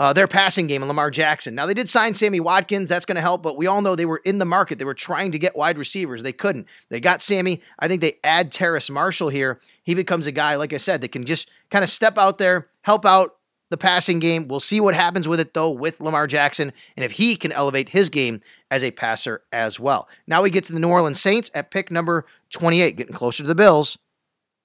uh, 0.00 0.14
their 0.14 0.26
passing 0.26 0.66
game 0.66 0.80
and 0.80 0.88
Lamar 0.88 1.10
Jackson. 1.10 1.54
Now, 1.54 1.66
they 1.66 1.74
did 1.74 1.86
sign 1.86 2.14
Sammy 2.14 2.40
Watkins. 2.40 2.88
That's 2.88 3.04
going 3.04 3.16
to 3.16 3.20
help, 3.20 3.42
but 3.42 3.58
we 3.58 3.66
all 3.66 3.82
know 3.82 3.94
they 3.94 4.06
were 4.06 4.22
in 4.24 4.38
the 4.38 4.46
market. 4.46 4.78
They 4.78 4.86
were 4.86 4.94
trying 4.94 5.32
to 5.32 5.38
get 5.38 5.54
wide 5.54 5.76
receivers. 5.76 6.22
They 6.22 6.32
couldn't. 6.32 6.66
They 6.88 7.00
got 7.00 7.20
Sammy. 7.20 7.60
I 7.78 7.86
think 7.86 8.00
they 8.00 8.18
add 8.24 8.50
Terrace 8.50 8.88
Marshall 8.88 9.28
here. 9.28 9.60
He 9.82 9.94
becomes 9.94 10.24
a 10.24 10.32
guy, 10.32 10.54
like 10.54 10.72
I 10.72 10.78
said, 10.78 11.02
that 11.02 11.12
can 11.12 11.26
just 11.26 11.50
kind 11.70 11.84
of 11.84 11.90
step 11.90 12.16
out 12.16 12.38
there, 12.38 12.70
help 12.80 13.04
out 13.04 13.36
the 13.70 13.78
passing 13.78 14.18
game. 14.18 14.48
We'll 14.48 14.60
see 14.60 14.80
what 14.80 14.94
happens 14.94 15.26
with 15.26 15.40
it, 15.40 15.54
though, 15.54 15.70
with 15.70 16.00
Lamar 16.00 16.26
Jackson, 16.26 16.72
and 16.96 17.04
if 17.04 17.12
he 17.12 17.36
can 17.36 17.52
elevate 17.52 17.88
his 17.88 18.08
game 18.10 18.40
as 18.70 18.84
a 18.84 18.90
passer 18.90 19.42
as 19.52 19.80
well. 19.80 20.08
Now 20.26 20.42
we 20.42 20.50
get 20.50 20.64
to 20.64 20.72
the 20.72 20.80
New 20.80 20.88
Orleans 20.88 21.20
Saints 21.20 21.50
at 21.54 21.70
pick 21.70 21.90
number 21.90 22.26
28, 22.50 22.96
getting 22.96 23.14
closer 23.14 23.42
to 23.42 23.48
the 23.48 23.54
Bills. 23.54 23.96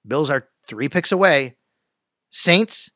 Bills 0.06 0.30
are 0.30 0.48
three 0.66 0.88
picks 0.88 1.12
away. 1.12 1.56
Saints 2.28 2.90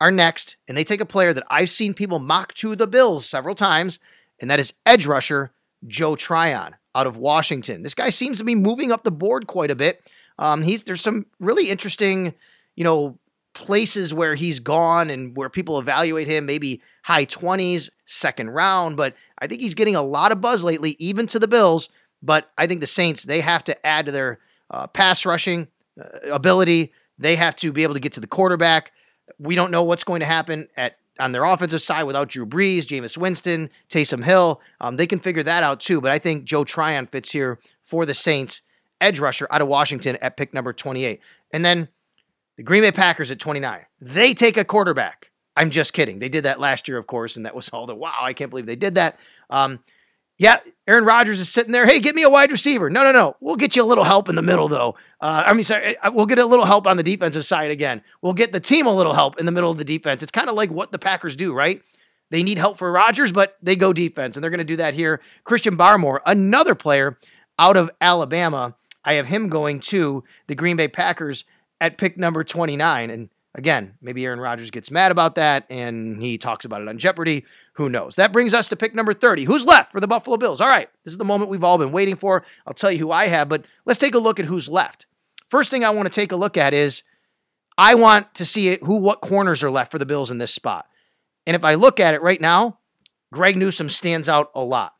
are 0.00 0.10
next, 0.10 0.56
and 0.66 0.76
they 0.76 0.84
take 0.84 1.00
a 1.00 1.06
player 1.06 1.32
that 1.32 1.46
I've 1.48 1.70
seen 1.70 1.94
people 1.94 2.18
mock 2.18 2.54
to 2.54 2.74
the 2.74 2.86
Bills 2.86 3.26
several 3.26 3.54
times, 3.54 3.98
and 4.40 4.50
that 4.50 4.60
is 4.60 4.74
edge 4.86 5.06
rusher 5.06 5.52
Joe 5.86 6.16
Tryon 6.16 6.76
out 6.94 7.06
of 7.06 7.16
Washington. 7.16 7.82
This 7.82 7.94
guy 7.94 8.10
seems 8.10 8.38
to 8.38 8.44
be 8.44 8.54
moving 8.54 8.90
up 8.90 9.04
the 9.04 9.10
board 9.10 9.46
quite 9.46 9.70
a 9.70 9.76
bit. 9.76 10.02
Um, 10.38 10.62
he's 10.62 10.84
there's 10.84 11.00
some 11.00 11.26
really 11.40 11.68
interesting, 11.70 12.34
you 12.76 12.84
know, 12.84 13.18
places 13.58 14.14
where 14.14 14.34
he's 14.34 14.60
gone 14.60 15.10
and 15.10 15.36
where 15.36 15.48
people 15.48 15.78
evaluate 15.78 16.26
him, 16.26 16.46
maybe 16.46 16.80
high 17.02 17.26
20s, 17.26 17.90
second 18.06 18.50
round. 18.50 18.96
But 18.96 19.14
I 19.38 19.46
think 19.46 19.60
he's 19.60 19.74
getting 19.74 19.96
a 19.96 20.02
lot 20.02 20.32
of 20.32 20.40
buzz 20.40 20.64
lately, 20.64 20.96
even 20.98 21.26
to 21.28 21.38
the 21.38 21.48
Bills. 21.48 21.88
But 22.22 22.50
I 22.56 22.66
think 22.66 22.80
the 22.80 22.86
Saints, 22.86 23.24
they 23.24 23.40
have 23.40 23.64
to 23.64 23.86
add 23.86 24.06
to 24.06 24.12
their 24.12 24.38
uh, 24.70 24.86
pass 24.86 25.26
rushing 25.26 25.68
uh, 26.00 26.30
ability. 26.30 26.92
They 27.18 27.36
have 27.36 27.56
to 27.56 27.72
be 27.72 27.82
able 27.82 27.94
to 27.94 28.00
get 28.00 28.12
to 28.14 28.20
the 28.20 28.26
quarterback. 28.26 28.92
We 29.38 29.54
don't 29.54 29.70
know 29.70 29.82
what's 29.82 30.04
going 30.04 30.20
to 30.20 30.26
happen 30.26 30.68
at 30.76 30.96
on 31.20 31.32
their 31.32 31.44
offensive 31.44 31.82
side 31.82 32.04
without 32.04 32.28
Drew 32.28 32.46
Brees, 32.46 32.82
Jameis 32.82 33.18
Winston, 33.18 33.70
Taysom 33.88 34.22
Hill. 34.22 34.60
Um, 34.80 34.96
they 34.96 35.06
can 35.06 35.18
figure 35.18 35.42
that 35.42 35.64
out 35.64 35.80
too. 35.80 36.00
But 36.00 36.12
I 36.12 36.18
think 36.20 36.44
Joe 36.44 36.62
Tryon 36.62 37.06
fits 37.06 37.32
here 37.32 37.58
for 37.82 38.06
the 38.06 38.14
Saints, 38.14 38.62
edge 39.00 39.18
rusher 39.18 39.48
out 39.50 39.60
of 39.60 39.66
Washington 39.66 40.16
at 40.22 40.36
pick 40.36 40.54
number 40.54 40.72
28. 40.72 41.20
And 41.52 41.64
then 41.64 41.88
the 42.58 42.64
Green 42.64 42.82
Bay 42.82 42.90
Packers 42.92 43.30
at 43.30 43.38
29. 43.38 43.86
They 44.00 44.34
take 44.34 44.56
a 44.56 44.64
quarterback. 44.64 45.30
I'm 45.56 45.70
just 45.70 45.92
kidding. 45.92 46.18
They 46.18 46.28
did 46.28 46.44
that 46.44 46.60
last 46.60 46.88
year, 46.88 46.98
of 46.98 47.06
course, 47.06 47.36
and 47.36 47.46
that 47.46 47.54
was 47.54 47.68
all 47.70 47.86
the 47.86 47.94
wow, 47.94 48.12
I 48.20 48.32
can't 48.32 48.50
believe 48.50 48.66
they 48.66 48.76
did 48.76 48.96
that. 48.96 49.18
Um, 49.48 49.78
yeah, 50.38 50.58
Aaron 50.86 51.04
Rodgers 51.04 51.38
is 51.38 51.48
sitting 51.48 51.72
there. 51.72 51.86
Hey, 51.86 52.00
get 52.00 52.16
me 52.16 52.24
a 52.24 52.30
wide 52.30 52.50
receiver. 52.50 52.90
No, 52.90 53.04
no, 53.04 53.12
no. 53.12 53.36
We'll 53.40 53.56
get 53.56 53.76
you 53.76 53.82
a 53.82 53.86
little 53.86 54.04
help 54.04 54.28
in 54.28 54.34
the 54.34 54.42
middle, 54.42 54.68
though. 54.68 54.96
Uh, 55.20 55.44
I 55.46 55.52
mean, 55.52 55.64
sorry, 55.64 55.96
we'll 56.12 56.26
get 56.26 56.38
a 56.40 56.46
little 56.46 56.64
help 56.64 56.86
on 56.86 56.96
the 56.96 57.02
defensive 57.02 57.44
side 57.44 57.70
again. 57.70 58.02
We'll 58.22 58.34
get 58.34 58.52
the 58.52 58.60
team 58.60 58.86
a 58.86 58.94
little 58.94 59.14
help 59.14 59.38
in 59.38 59.46
the 59.46 59.52
middle 59.52 59.70
of 59.70 59.78
the 59.78 59.84
defense. 59.84 60.22
It's 60.22 60.32
kind 60.32 60.48
of 60.48 60.56
like 60.56 60.70
what 60.70 60.90
the 60.90 60.98
Packers 60.98 61.36
do, 61.36 61.54
right? 61.54 61.80
They 62.30 62.42
need 62.42 62.58
help 62.58 62.76
for 62.78 62.90
Rodgers, 62.90 63.32
but 63.32 63.56
they 63.62 63.74
go 63.76 63.92
defense, 63.92 64.36
and 64.36 64.42
they're 64.42 64.50
going 64.50 64.58
to 64.58 64.64
do 64.64 64.76
that 64.76 64.94
here. 64.94 65.20
Christian 65.44 65.76
Barmore, 65.76 66.20
another 66.26 66.74
player 66.74 67.18
out 67.58 67.76
of 67.76 67.90
Alabama. 68.00 68.76
I 69.04 69.14
have 69.14 69.26
him 69.26 69.48
going 69.48 69.80
to 69.80 70.22
the 70.48 70.54
Green 70.54 70.76
Bay 70.76 70.88
Packers 70.88 71.44
at 71.80 71.98
pick 71.98 72.18
number 72.18 72.44
29. 72.44 73.10
And 73.10 73.28
again, 73.54 73.96
maybe 74.00 74.24
Aaron 74.24 74.40
Rodgers 74.40 74.70
gets 74.70 74.90
mad 74.90 75.10
about 75.10 75.34
that 75.36 75.66
and 75.70 76.20
he 76.20 76.38
talks 76.38 76.64
about 76.64 76.82
it 76.82 76.88
on 76.88 76.98
Jeopardy. 76.98 77.44
Who 77.74 77.88
knows? 77.88 78.16
That 78.16 78.32
brings 78.32 78.54
us 78.54 78.68
to 78.68 78.76
pick 78.76 78.94
number 78.94 79.12
30. 79.12 79.44
Who's 79.44 79.64
left 79.64 79.92
for 79.92 80.00
the 80.00 80.08
Buffalo 80.08 80.36
Bills? 80.36 80.60
All 80.60 80.68
right, 80.68 80.88
this 81.04 81.12
is 81.12 81.18
the 81.18 81.24
moment 81.24 81.50
we've 81.50 81.64
all 81.64 81.78
been 81.78 81.92
waiting 81.92 82.16
for. 82.16 82.44
I'll 82.66 82.74
tell 82.74 82.90
you 82.90 82.98
who 82.98 83.12
I 83.12 83.26
have, 83.26 83.48
but 83.48 83.66
let's 83.84 84.00
take 84.00 84.14
a 84.14 84.18
look 84.18 84.38
at 84.38 84.46
who's 84.46 84.68
left. 84.68 85.06
First 85.46 85.70
thing 85.70 85.84
I 85.84 85.90
want 85.90 86.06
to 86.06 86.14
take 86.14 86.32
a 86.32 86.36
look 86.36 86.56
at 86.56 86.74
is 86.74 87.02
I 87.78 87.94
want 87.94 88.34
to 88.34 88.44
see 88.44 88.76
who 88.82 88.96
what 88.96 89.20
corners 89.20 89.62
are 89.62 89.70
left 89.70 89.92
for 89.92 89.98
the 89.98 90.06
Bills 90.06 90.30
in 90.30 90.38
this 90.38 90.52
spot. 90.52 90.86
And 91.46 91.54
if 91.54 91.64
I 91.64 91.74
look 91.74 92.00
at 92.00 92.14
it 92.14 92.22
right 92.22 92.40
now, 92.40 92.78
Greg 93.32 93.56
Newsome 93.56 93.88
stands 93.88 94.28
out 94.28 94.50
a 94.54 94.62
lot. 94.62 94.94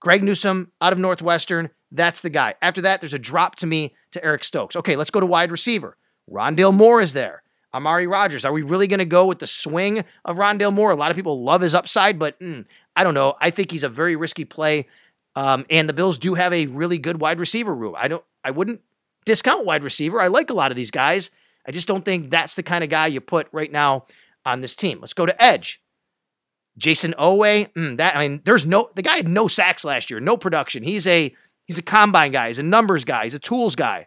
Greg 0.00 0.22
Newsome 0.22 0.72
out 0.80 0.92
of 0.92 0.98
Northwestern, 0.98 1.70
that's 1.90 2.20
the 2.20 2.30
guy. 2.30 2.54
After 2.60 2.82
that, 2.82 3.00
there's 3.00 3.14
a 3.14 3.18
drop 3.18 3.56
to 3.56 3.66
me 3.66 3.94
to 4.10 4.24
Eric 4.24 4.44
Stokes. 4.44 4.76
Okay, 4.76 4.96
let's 4.96 5.10
go 5.10 5.20
to 5.20 5.26
wide 5.26 5.50
receiver. 5.50 5.96
Rondale 6.30 6.74
Moore 6.74 7.00
is 7.00 7.12
there. 7.12 7.42
Amari 7.74 8.06
Rogers. 8.06 8.44
Are 8.44 8.52
we 8.52 8.62
really 8.62 8.86
going 8.86 9.00
to 9.00 9.04
go 9.04 9.26
with 9.26 9.38
the 9.38 9.46
swing 9.46 10.04
of 10.24 10.36
Rondale 10.36 10.72
Moore? 10.72 10.90
A 10.90 10.96
lot 10.96 11.10
of 11.10 11.16
people 11.16 11.42
love 11.42 11.60
his 11.60 11.74
upside, 11.74 12.18
but 12.18 12.38
mm, 12.40 12.64
I 12.94 13.04
don't 13.04 13.14
know. 13.14 13.34
I 13.40 13.50
think 13.50 13.70
he's 13.70 13.82
a 13.82 13.88
very 13.88 14.16
risky 14.16 14.44
play. 14.44 14.86
Um, 15.34 15.66
and 15.68 15.88
the 15.88 15.92
Bills 15.92 16.16
do 16.16 16.34
have 16.34 16.52
a 16.54 16.66
really 16.66 16.96
good 16.96 17.20
wide 17.20 17.38
receiver 17.38 17.74
room. 17.74 17.94
I 17.96 18.08
don't. 18.08 18.24
I 18.42 18.50
wouldn't 18.50 18.80
discount 19.26 19.66
wide 19.66 19.82
receiver. 19.82 20.20
I 20.20 20.28
like 20.28 20.48
a 20.48 20.54
lot 20.54 20.70
of 20.70 20.76
these 20.76 20.90
guys. 20.90 21.30
I 21.66 21.72
just 21.72 21.88
don't 21.88 22.04
think 22.04 22.30
that's 22.30 22.54
the 22.54 22.62
kind 22.62 22.82
of 22.82 22.88
guy 22.88 23.08
you 23.08 23.20
put 23.20 23.48
right 23.52 23.70
now 23.70 24.04
on 24.46 24.60
this 24.62 24.74
team. 24.74 25.00
Let's 25.00 25.12
go 25.12 25.26
to 25.26 25.42
edge. 25.42 25.82
Jayson 26.78 27.14
Oweh. 27.14 27.72
Mm, 27.74 27.98
that 27.98 28.16
I 28.16 28.26
mean, 28.26 28.40
there's 28.44 28.64
no 28.64 28.90
the 28.94 29.02
guy 29.02 29.16
had 29.16 29.28
no 29.28 29.48
sacks 29.48 29.84
last 29.84 30.10
year, 30.10 30.20
no 30.20 30.36
production. 30.36 30.82
He's 30.82 31.06
a 31.06 31.34
he's 31.64 31.78
a 31.78 31.82
combine 31.82 32.32
guy. 32.32 32.48
He's 32.48 32.58
a 32.58 32.62
numbers 32.62 33.04
guy. 33.04 33.24
He's 33.24 33.34
a 33.34 33.38
tools 33.38 33.74
guy. 33.74 34.06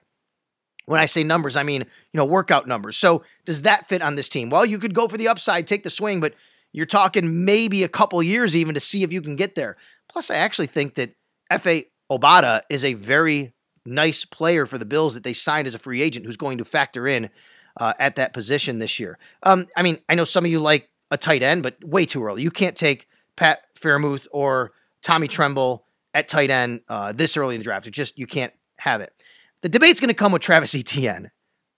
When 0.89 0.99
I 0.99 1.05
say 1.05 1.23
numbers, 1.23 1.55
I 1.55 1.61
mean, 1.61 1.81
you 1.81 2.17
know, 2.17 2.25
workout 2.25 2.67
numbers. 2.67 2.97
So 2.97 3.23
does 3.45 3.61
that 3.61 3.87
fit 3.87 4.01
on 4.01 4.15
this 4.15 4.27
team? 4.27 4.49
Well, 4.49 4.65
you 4.65 4.79
could 4.79 4.95
go 4.95 5.07
for 5.07 5.17
the 5.17 5.27
upside, 5.27 5.67
take 5.67 5.83
the 5.83 5.91
swing, 5.91 6.19
but 6.19 6.33
you're 6.71 6.87
talking 6.87 7.45
maybe 7.45 7.83
a 7.83 7.87
couple 7.87 8.23
years 8.23 8.55
even 8.55 8.73
to 8.73 8.79
see 8.79 9.03
if 9.03 9.13
you 9.13 9.21
can 9.21 9.35
get 9.35 9.53
there. 9.53 9.77
Plus, 10.07 10.31
I 10.31 10.37
actually 10.37 10.65
think 10.65 10.95
that 10.95 11.11
Efe 11.51 11.85
Obada 12.11 12.61
is 12.71 12.83
a 12.83 12.95
very 12.95 13.53
nice 13.85 14.25
player 14.25 14.65
for 14.65 14.79
the 14.79 14.85
Bills 14.85 15.13
that 15.13 15.23
they 15.23 15.31
signed 15.31 15.67
as 15.67 15.75
a 15.75 15.79
free 15.79 16.01
agent 16.01 16.25
who's 16.25 16.37
going 16.37 16.57
to 16.57 16.65
factor 16.65 17.07
in 17.07 17.29
uh, 17.77 17.93
at 17.99 18.15
that 18.15 18.33
position 18.33 18.79
this 18.79 18.99
year. 18.99 19.19
Um, 19.43 19.67
I 19.77 19.83
mean, 19.83 19.99
I 20.09 20.15
know 20.15 20.25
some 20.25 20.43
of 20.43 20.49
you 20.49 20.59
like 20.59 20.89
a 21.11 21.17
tight 21.17 21.43
end, 21.43 21.61
but 21.61 21.83
way 21.83 22.07
too 22.07 22.23
early. 22.23 22.41
You 22.41 22.49
can't 22.49 22.75
take 22.75 23.07
Pat 23.35 23.59
Freiermuth 23.79 24.27
or 24.31 24.71
Tommy 25.03 25.27
Tremble 25.27 25.85
at 26.15 26.27
tight 26.27 26.49
end 26.49 26.81
uh, 26.89 27.11
this 27.11 27.37
early 27.37 27.53
in 27.53 27.59
the 27.59 27.63
draft. 27.63 27.85
It's 27.85 27.95
just 27.95 28.17
you 28.17 28.25
can't 28.25 28.53
have 28.77 29.01
it. 29.01 29.13
The 29.61 29.69
debate's 29.69 29.99
going 29.99 30.09
to 30.09 30.13
come 30.13 30.31
with 30.31 30.41
Travis 30.41 30.75
Etienne. 30.75 31.31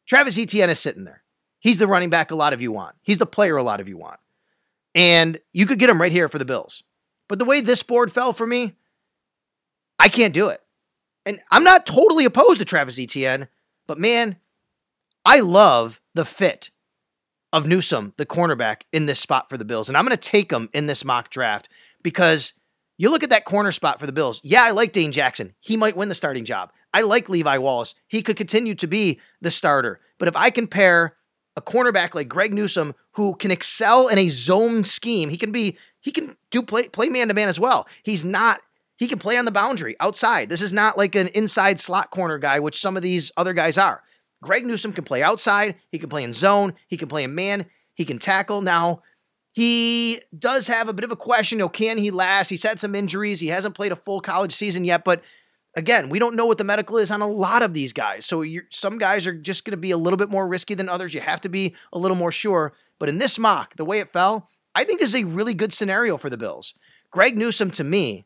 Travis 0.08 0.38
Etienne 0.38 0.70
is 0.70 0.80
sitting 0.80 1.04
there. 1.04 1.24
He's 1.60 1.78
the 1.78 1.88
running 1.88 2.10
back 2.10 2.32
a 2.32 2.36
lot 2.36 2.54
of 2.54 2.62
you 2.62 2.72
want. 2.72 2.96
He's 3.02 3.18
the 3.18 3.26
player 3.26 3.58
a 3.58 3.64
lot 3.64 3.80
of 3.80 3.88
you 3.88 3.98
want. 3.98 4.20
And 4.94 5.40
you 5.54 5.66
could 5.66 5.80
get 5.80 5.90
him 5.90 6.02
right 6.02 6.12
here 6.12 6.28
for 6.28 6.40
the 6.40 6.46
Bills. 6.46 6.84
But 7.28 7.40
the 7.40 7.46
way 7.46 7.62
this 7.62 7.84
board 7.84 8.12
fell 8.12 8.34
for 8.34 8.46
me, 8.46 8.74
I 9.98 10.10
can't 10.10 10.34
do 10.34 10.50
it. 10.50 10.62
And 11.26 11.40
I'm 11.52 11.64
not 11.64 11.86
totally 11.86 12.26
opposed 12.26 12.60
to 12.60 12.66
Travis 12.66 13.00
Etienne, 13.00 13.48
but 13.88 14.00
man, 14.00 14.38
I 15.24 15.40
love 15.40 16.02
the 16.16 16.26
fit 16.26 16.72
of 17.54 17.68
Newsome, 17.68 18.14
the 18.18 18.26
cornerback, 18.26 18.82
in 18.92 19.06
this 19.06 19.20
spot 19.20 19.50
for 19.50 19.58
the 19.58 19.66
Bills. 19.66 19.88
And 19.88 19.98
I'm 19.98 20.06
going 20.06 20.18
to 20.18 20.30
take 20.30 20.52
him 20.52 20.70
in 20.74 20.88
this 20.88 21.06
mock 21.06 21.30
draft 21.30 21.70
because 22.02 22.54
you 22.98 23.12
look 23.12 23.24
at 23.24 23.30
that 23.30 23.46
corner 23.46 23.72
spot 23.72 24.00
for 24.00 24.08
the 24.08 24.14
Bills. 24.14 24.42
Yeah, 24.44 24.64
I 24.64 24.72
like 24.72 24.94
Dane 24.94 25.12
Jackson. 25.12 25.54
He 25.60 25.78
might 25.78 25.96
win 25.96 26.10
the 26.10 26.16
starting 26.16 26.46
job. 26.46 26.72
I 26.94 27.02
like 27.02 27.30
Levi 27.30 27.58
Wallace. 27.58 27.96
He 28.08 28.22
could 28.22 28.36
continue 28.36 28.76
to 28.76 28.88
be 28.88 29.20
the 29.42 29.52
starter. 29.52 30.00
But 30.20 30.28
if 30.28 30.36
I 30.36 30.50
pair 30.50 31.16
a 31.56 31.62
cornerback 31.62 32.16
like 32.16 32.28
Greg 32.30 32.54
Newsome, 32.54 32.94
who 33.14 33.36
can 33.36 33.52
excel 33.52 34.08
in 34.08 34.18
a 34.18 34.30
zone 34.30 34.84
scheme, 34.84 35.30
he 35.30 35.38
can 35.38 35.52
be 35.52 35.78
he 36.00 36.12
can 36.12 36.36
do 36.50 36.62
play 36.62 36.88
play 36.88 37.10
man 37.10 37.28
to 37.28 37.34
man 37.34 37.50
as 37.50 37.60
well. 37.60 37.88
He's 38.04 38.24
not 38.24 38.62
he 38.98 39.08
can 39.08 39.20
play 39.20 39.38
on 39.38 39.46
the 39.46 39.52
boundary 39.52 39.96
outside. 40.00 40.50
This 40.50 40.62
is 40.62 40.74
not 40.74 40.98
like 40.98 41.16
an 41.16 41.28
inside 41.30 41.80
slot 41.80 42.12
corner 42.12 42.38
guy, 42.38 42.60
which 42.60 42.80
some 42.80 42.96
of 42.96 43.04
these 43.04 43.32
other 43.36 43.54
guys 43.54 43.78
are. 43.78 44.04
Greg 44.44 44.66
Newsome 44.66 44.94
can 44.94 45.04
play 45.04 45.24
outside. 45.24 45.76
He 45.92 46.00
can 46.00 46.10
play 46.10 46.24
in 46.24 46.34
zone. 46.34 46.74
He 46.88 46.98
can 46.98 47.08
play 47.08 47.24
in 47.24 47.36
man. 47.36 47.66
He 47.94 48.06
can 48.06 48.20
tackle. 48.20 48.62
Now, 48.62 49.02
he 49.52 50.22
does 50.38 50.68
have 50.68 50.88
a 50.88 50.94
bit 50.94 51.04
of 51.04 51.12
a 51.12 51.16
question. 51.16 51.58
You 51.58 51.66
know, 51.66 51.70
can 51.70 51.98
he 51.98 52.12
last? 52.12 52.50
He's 52.50 52.64
had 52.64 52.80
some 52.80 52.96
injuries. 52.96 53.40
He 53.40 53.48
hasn't 53.48 53.76
played 53.76 53.92
a 53.92 53.96
full 53.96 54.22
college 54.22 54.54
season 54.54 54.86
yet, 54.86 55.04
but 55.04 55.22
again, 55.76 56.10
we 56.10 56.20
don't 56.20 56.36
know 56.36 56.46
what 56.46 56.58
the 56.58 56.64
medical 56.64 56.98
is 56.98 57.12
on 57.12 57.22
a 57.22 57.28
lot 57.28 57.62
of 57.62 57.74
these 57.74 57.94
guys. 57.94 58.26
So 58.26 58.44
some 58.70 58.98
guys 58.98 59.26
are 59.28 59.34
just 59.34 59.66
going 59.66 59.72
to 59.72 59.78
be 59.78 59.92
a 59.92 59.98
little 59.98 60.18
bit 60.18 60.30
more 60.30 60.48
risky 60.48 60.74
than 60.74 60.90
others. 60.90 61.14
You 61.14 61.22
have 61.22 61.42
to 61.42 61.50
be 61.50 61.76
a 61.94 62.00
little 62.00 62.18
more 62.18 62.32
sure. 62.32 62.74
But 63.00 63.10
in 63.10 63.18
this 63.18 63.40
mock, 63.40 63.76
the 63.76 63.86
way 63.86 64.00
it 64.00 64.12
fell, 64.12 64.48
I 64.76 64.84
think 64.84 65.00
this 65.00 65.14
is 65.14 65.22
a 65.22 65.26
really 65.26 65.54
good 65.54 65.74
scenario 65.74 66.18
for 66.18 66.30
the 66.30 66.38
Bills. 66.38 66.74
Greg 67.12 67.38
Newsome, 67.38 67.72
to 67.72 67.84
me, 67.84 68.26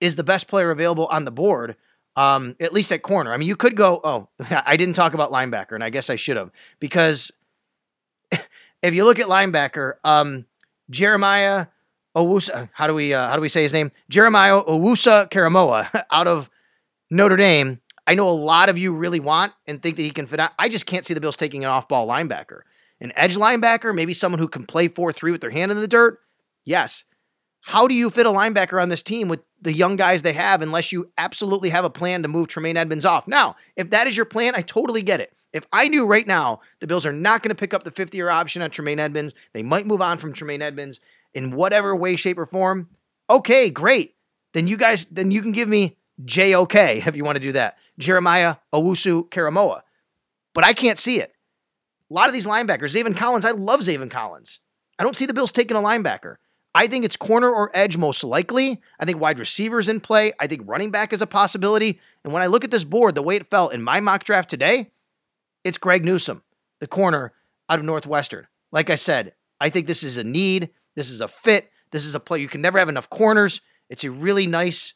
is 0.00 0.16
the 0.16 0.24
best 0.24 0.48
player 0.48 0.70
available 0.70 1.06
on 1.06 1.24
the 1.24 1.30
board, 1.30 1.76
um, 2.16 2.56
at 2.60 2.72
least 2.72 2.92
at 2.92 3.02
corner. 3.02 3.32
I 3.32 3.36
mean, 3.36 3.48
you 3.48 3.56
could 3.56 3.76
go, 3.76 4.00
oh, 4.02 4.28
I 4.50 4.76
didn't 4.76 4.94
talk 4.94 5.14
about 5.14 5.32
linebacker, 5.32 5.72
and 5.72 5.84
I 5.84 5.90
guess 5.90 6.10
I 6.10 6.16
should 6.16 6.36
have, 6.36 6.50
because 6.78 7.30
if 8.82 8.94
you 8.94 9.04
look 9.04 9.18
at 9.18 9.26
linebacker, 9.26 9.94
um, 10.04 10.46
Jeremiah 10.90 11.66
Owusa, 12.16 12.68
how 12.72 12.86
do 12.86 12.94
we 12.94 13.14
uh, 13.14 13.28
how 13.28 13.36
do 13.36 13.42
we 13.42 13.48
say 13.48 13.62
his 13.62 13.72
name? 13.72 13.92
Jeremiah 14.08 14.60
Owusu-Koramoah 14.62 16.04
out 16.10 16.26
of 16.26 16.49
Notre 17.10 17.36
Dame. 17.36 17.80
I 18.06 18.14
know 18.14 18.28
a 18.28 18.30
lot 18.30 18.68
of 18.68 18.78
you 18.78 18.94
really 18.94 19.20
want 19.20 19.52
and 19.66 19.82
think 19.82 19.96
that 19.96 20.02
he 20.02 20.10
can 20.10 20.26
fit 20.26 20.40
out. 20.40 20.52
I 20.58 20.68
just 20.68 20.86
can't 20.86 21.04
see 21.04 21.14
the 21.14 21.20
Bills 21.20 21.36
taking 21.36 21.64
an 21.64 21.70
off-ball 21.70 22.06
linebacker. 22.06 22.60
An 23.00 23.12
edge 23.16 23.36
linebacker, 23.36 23.94
maybe 23.94 24.14
someone 24.14 24.38
who 24.38 24.48
can 24.48 24.64
play 24.64 24.88
4-3 24.88 25.32
with 25.32 25.40
their 25.40 25.50
hand 25.50 25.70
in 25.70 25.80
the 25.80 25.88
dirt. 25.88 26.20
Yes. 26.64 27.04
How 27.62 27.86
do 27.86 27.94
you 27.94 28.10
fit 28.10 28.26
a 28.26 28.30
linebacker 28.30 28.82
on 28.82 28.88
this 28.88 29.02
team 29.02 29.28
with 29.28 29.40
the 29.60 29.72
young 29.72 29.96
guys 29.96 30.22
they 30.22 30.32
have 30.32 30.62
unless 30.62 30.92
you 30.92 31.10
absolutely 31.18 31.68
have 31.68 31.84
a 31.84 31.90
plan 31.90 32.22
to 32.22 32.28
move 32.28 32.48
Tremaine 32.48 32.76
Edmonds 32.76 33.04
off? 33.04 33.28
Now, 33.28 33.56
if 33.76 33.90
that 33.90 34.06
is 34.06 34.16
your 34.16 34.26
plan, 34.26 34.54
I 34.56 34.62
totally 34.62 35.02
get 35.02 35.20
it. 35.20 35.32
If 35.52 35.66
I 35.72 35.88
knew 35.88 36.06
right 36.06 36.26
now 36.26 36.60
the 36.80 36.86
Bills 36.86 37.04
are 37.04 37.12
not 37.12 37.42
going 37.42 37.50
to 37.50 37.60
pick 37.60 37.74
up 37.74 37.84
the 37.84 37.90
50 37.90 38.16
year 38.16 38.30
option 38.30 38.62
on 38.62 38.70
Tremaine 38.70 38.98
Edmonds, 38.98 39.34
they 39.52 39.62
might 39.62 39.86
move 39.86 40.00
on 40.00 40.18
from 40.18 40.32
Tremaine 40.32 40.62
Edmonds 40.62 41.00
in 41.34 41.50
whatever 41.52 41.94
way, 41.94 42.16
shape, 42.16 42.38
or 42.38 42.46
form. 42.46 42.88
Okay, 43.28 43.68
great. 43.68 44.14
Then 44.52 44.66
you 44.66 44.76
guys, 44.76 45.06
then 45.10 45.30
you 45.30 45.42
can 45.42 45.52
give 45.52 45.68
me 45.68 45.96
JOK 46.24 46.74
if 46.74 47.16
you 47.16 47.24
want 47.24 47.36
to 47.36 47.42
do 47.42 47.52
that. 47.52 47.76
Jeremiah 47.98 48.56
Owusu-Koramoah. 48.72 49.82
But 50.54 50.64
I 50.64 50.72
can't 50.72 50.98
see 50.98 51.20
it. 51.20 51.32
A 52.10 52.14
lot 52.14 52.26
of 52.26 52.32
these 52.32 52.46
linebackers, 52.46 52.94
Zaven 52.94 53.16
Collins, 53.16 53.44
I 53.44 53.52
love 53.52 53.80
Zaven 53.80 54.10
Collins. 54.10 54.58
I 54.98 55.04
don't 55.04 55.16
see 55.16 55.26
the 55.26 55.34
Bills 55.34 55.52
taking 55.52 55.76
a 55.76 55.80
linebacker. 55.80 56.36
I 56.74 56.86
think 56.86 57.04
it's 57.04 57.16
corner 57.16 57.48
or 57.48 57.70
edge 57.74 57.96
most 57.96 58.22
likely. 58.22 58.80
I 58.98 59.04
think 59.04 59.20
wide 59.20 59.38
receivers 59.38 59.88
in 59.88 60.00
play. 60.00 60.32
I 60.38 60.46
think 60.46 60.62
running 60.66 60.90
back 60.90 61.12
is 61.12 61.20
a 61.20 61.26
possibility. 61.26 62.00
And 62.24 62.32
when 62.32 62.42
I 62.42 62.46
look 62.46 62.64
at 62.64 62.70
this 62.70 62.84
board, 62.84 63.14
the 63.14 63.22
way 63.22 63.36
it 63.36 63.50
fell 63.50 63.68
in 63.68 63.82
my 63.82 64.00
mock 64.00 64.24
draft 64.24 64.48
today, 64.50 64.90
it's 65.64 65.78
Greg 65.78 66.04
Newsome, 66.04 66.42
the 66.80 66.86
corner 66.86 67.32
out 67.68 67.78
of 67.78 67.84
Northwestern. 67.84 68.46
Like 68.72 68.88
I 68.88 68.94
said, 68.94 69.34
I 69.60 69.68
think 69.68 69.86
this 69.86 70.02
is 70.02 70.16
a 70.16 70.24
need. 70.24 70.70
This 70.94 71.10
is 71.10 71.20
a 71.20 71.28
fit. 71.28 71.70
This 71.90 72.04
is 72.04 72.14
a 72.14 72.20
play. 72.20 72.40
You 72.40 72.48
can 72.48 72.60
never 72.60 72.78
have 72.78 72.88
enough 72.88 73.10
corners. 73.10 73.60
It's 73.88 74.04
a 74.04 74.10
really 74.10 74.46
nice 74.46 74.94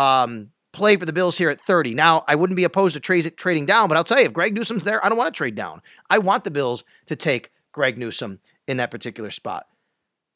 um, 0.00 0.50
play 0.72 0.96
for 0.96 1.04
the 1.04 1.12
Bills 1.12 1.36
here 1.36 1.50
at 1.50 1.60
30. 1.60 1.94
Now, 1.94 2.24
I 2.26 2.34
wouldn't 2.34 2.56
be 2.56 2.64
opposed 2.64 2.94
to 2.94 3.00
tra- 3.00 3.30
trading 3.30 3.66
down, 3.66 3.88
but 3.88 3.96
I'll 3.96 4.04
tell 4.04 4.18
you, 4.18 4.26
if 4.26 4.32
Greg 4.32 4.54
Newsome's 4.54 4.84
there, 4.84 5.04
I 5.04 5.08
don't 5.08 5.18
want 5.18 5.32
to 5.32 5.36
trade 5.36 5.54
down. 5.54 5.82
I 6.08 6.18
want 6.18 6.44
the 6.44 6.50
Bills 6.50 6.84
to 7.06 7.16
take 7.16 7.50
Greg 7.72 7.98
Newsome 7.98 8.40
in 8.66 8.78
that 8.78 8.90
particular 8.90 9.30
spot. 9.30 9.66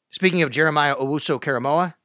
Speaking 0.09 0.43
of 0.43 0.51
Jeremiah 0.51 0.95
Owusu-Koramoah, 0.95 1.95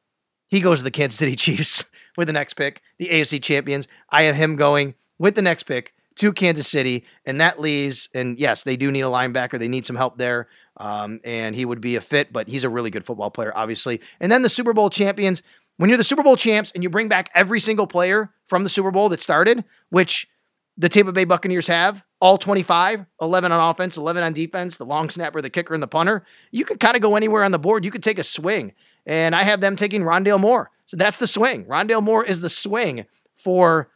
he 0.48 0.60
goes 0.60 0.78
to 0.78 0.84
the 0.84 0.90
Kansas 0.90 1.18
City 1.18 1.36
Chiefs 1.36 1.84
with 2.16 2.26
the 2.26 2.32
next 2.32 2.54
pick, 2.54 2.80
the 2.98 3.08
AFC 3.08 3.42
champions. 3.42 3.86
I 4.10 4.22
have 4.22 4.36
him 4.36 4.56
going 4.56 4.94
with 5.18 5.34
the 5.34 5.42
next 5.42 5.64
pick 5.64 5.92
to 6.16 6.32
Kansas 6.32 6.66
City, 6.66 7.04
and 7.24 7.40
that 7.40 7.60
leaves. 7.60 8.08
And 8.14 8.38
yes, 8.38 8.62
they 8.62 8.76
do 8.76 8.90
need 8.90 9.02
a 9.02 9.04
linebacker. 9.04 9.58
They 9.58 9.68
need 9.68 9.86
some 9.86 9.96
help 9.96 10.18
there, 10.18 10.48
um, 10.76 11.20
and 11.24 11.54
he 11.54 11.64
would 11.64 11.80
be 11.80 11.96
a 11.96 12.00
fit. 12.00 12.32
But 12.32 12.48
he's 12.48 12.64
a 12.64 12.68
really 12.68 12.90
good 12.90 13.04
football 13.04 13.30
player, 13.30 13.52
obviously. 13.54 14.00
And 14.18 14.32
then 14.32 14.42
the 14.42 14.48
Super 14.48 14.72
Bowl 14.72 14.90
champions. 14.90 15.42
When 15.80 15.88
you're 15.88 15.96
the 15.96 16.04
Super 16.04 16.22
Bowl 16.22 16.36
champs 16.36 16.72
and 16.72 16.82
you 16.82 16.90
bring 16.90 17.08
back 17.08 17.30
every 17.34 17.58
single 17.58 17.86
player 17.86 18.34
from 18.44 18.64
the 18.64 18.68
Super 18.68 18.90
Bowl 18.90 19.08
that 19.08 19.20
started, 19.22 19.64
which 19.88 20.28
the 20.76 20.90
Tampa 20.90 21.10
Bay 21.10 21.24
Buccaneers 21.24 21.68
have, 21.68 22.04
all 22.20 22.36
25, 22.36 23.06
11 23.22 23.50
on 23.50 23.70
offense, 23.70 23.96
11 23.96 24.22
on 24.22 24.34
defense, 24.34 24.76
the 24.76 24.84
long 24.84 25.08
snapper, 25.08 25.40
the 25.40 25.48
kicker, 25.48 25.72
and 25.72 25.82
the 25.82 25.88
punter. 25.88 26.26
You 26.50 26.66
could 26.66 26.80
kind 26.80 26.96
of 26.96 27.00
go 27.00 27.16
anywhere 27.16 27.44
on 27.44 27.50
the 27.50 27.58
board. 27.58 27.86
You 27.86 27.90
could 27.90 28.02
take 28.02 28.18
a 28.18 28.22
swing. 28.22 28.74
And 29.06 29.34
I 29.34 29.42
have 29.42 29.62
them 29.62 29.74
taking 29.74 30.02
Rondale 30.02 30.38
Moore. 30.38 30.70
So 30.84 30.98
that's 30.98 31.16
the 31.16 31.26
swing. 31.26 31.64
Rondale 31.64 32.02
Moore 32.02 32.26
is 32.26 32.42
the 32.42 32.50
swing 32.50 33.06
for 33.34 33.88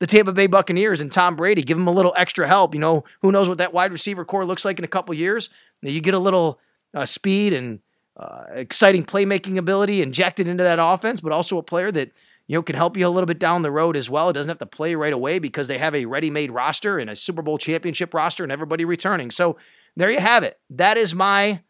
the 0.00 0.06
Tampa 0.06 0.32
Bay 0.32 0.46
Buccaneers 0.46 1.02
and 1.02 1.12
Tom 1.12 1.36
Brady. 1.36 1.60
Give 1.60 1.76
them 1.76 1.86
a 1.86 1.92
little 1.92 2.14
extra 2.16 2.48
help. 2.48 2.72
You 2.72 2.80
know, 2.80 3.04
who 3.20 3.30
knows 3.30 3.46
what 3.46 3.58
that 3.58 3.74
wide 3.74 3.92
receiver 3.92 4.24
core 4.24 4.46
looks 4.46 4.64
like 4.64 4.78
in 4.78 4.86
a 4.86 4.88
couple 4.88 5.12
years? 5.12 5.50
You 5.82 6.00
get 6.00 6.14
a 6.14 6.18
little 6.18 6.60
uh, 6.94 7.04
speed 7.04 7.52
and 7.52 7.80
uh, 8.16 8.44
exciting 8.50 9.04
playmaking 9.04 9.58
ability 9.58 10.02
injected 10.02 10.48
into 10.48 10.64
that 10.64 10.78
offense, 10.80 11.20
but 11.20 11.32
also 11.32 11.58
a 11.58 11.62
player 11.62 11.92
that 11.92 12.12
you 12.46 12.56
know, 12.56 12.62
can 12.62 12.76
help 12.76 12.96
you 12.96 13.06
a 13.06 13.10
little 13.10 13.26
bit 13.26 13.38
down 13.38 13.62
the 13.62 13.70
road 13.70 13.96
as 13.96 14.08
well. 14.08 14.28
It 14.28 14.34
doesn't 14.34 14.48
have 14.48 14.58
to 14.58 14.66
play 14.66 14.94
right 14.94 15.12
away 15.12 15.38
because 15.38 15.66
they 15.66 15.78
have 15.78 15.94
a 15.94 16.06
ready-made 16.06 16.50
roster 16.50 16.98
and 16.98 17.10
a 17.10 17.16
Super 17.16 17.42
Bowl 17.42 17.58
championship 17.58 18.14
roster 18.14 18.44
and 18.44 18.52
everybody 18.52 18.84
returning. 18.84 19.30
So 19.30 19.56
there 19.96 20.10
you 20.10 20.20
have 20.20 20.44
it. 20.44 20.58
That 20.70 20.96
is 20.96 21.14
my 21.14 21.60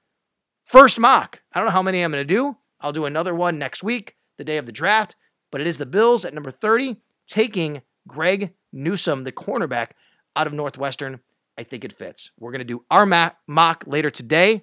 first 0.65 1.01
mock. 1.01 1.41
I 1.55 1.59
don't 1.59 1.67
know 1.67 1.73
how 1.73 1.83
many 1.83 2.03
I'm 2.03 2.13
going 2.13 2.27
to 2.27 2.35
do. 2.35 2.57
I'll 2.81 2.93
do 2.93 3.07
another 3.07 3.35
one 3.35 3.59
next 3.59 3.83
week, 3.83 4.17
the 4.37 4.45
day 4.45 4.59
of 4.59 4.67
the 4.67 4.73
draft, 4.73 5.17
but 5.51 5.61
it 5.61 5.67
is 5.67 5.79
the 5.79 5.87
Bills 5.87 6.25
at 6.25 6.35
number 6.35 6.51
30 6.51 6.97
taking 7.27 7.83
Greg 8.07 8.53
Newsome, 8.73 9.25
the 9.25 9.33
cornerback 9.33 9.93
out 10.37 10.47
of 10.47 10.53
Northwestern. 10.53 11.21
I 11.57 11.63
think 11.63 11.85
it 11.85 11.93
fits. 11.95 12.31
We're 12.39 12.53
going 12.53 12.59
to 12.59 12.65
do 12.65 12.85
our 12.91 13.07
mock 13.47 13.85
later 13.87 14.11
today 14.11 14.63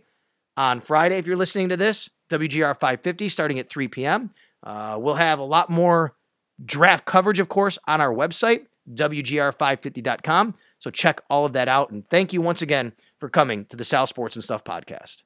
on 0.58 0.80
Friday. 0.80 1.18
If 1.18 1.28
you're 1.28 1.38
listening 1.38 1.70
to 1.70 1.78
this, 1.78 2.10
WGR 2.30 2.74
550 2.80 3.30
starting 3.30 3.60
at 3.60 3.70
3 3.70 3.88
p.m. 3.88 4.32
Uh, 4.64 4.98
we'll 5.00 5.16
have 5.16 5.40
a 5.40 5.44
lot 5.44 5.70
more 5.70 6.16
draft 6.64 7.06
coverage, 7.06 7.40
of 7.40 7.50
course, 7.50 7.78
on 7.88 8.02
our 8.02 8.14
website, 8.14 8.66
WGR550.com. 8.94 10.56
So 10.80 10.90
check 10.90 11.22
all 11.30 11.46
of 11.46 11.54
that 11.54 11.68
out. 11.68 11.92
And 11.92 12.08
thank 12.10 12.34
you 12.34 12.42
once 12.42 12.62
again 12.62 12.94
for 13.20 13.30
coming 13.30 13.66
to 13.66 13.76
the 13.76 13.86
Sal 13.86 14.08
Sports 14.08 14.36
and 14.36 14.44
Stuff 14.44 14.64
podcast. 14.64 15.24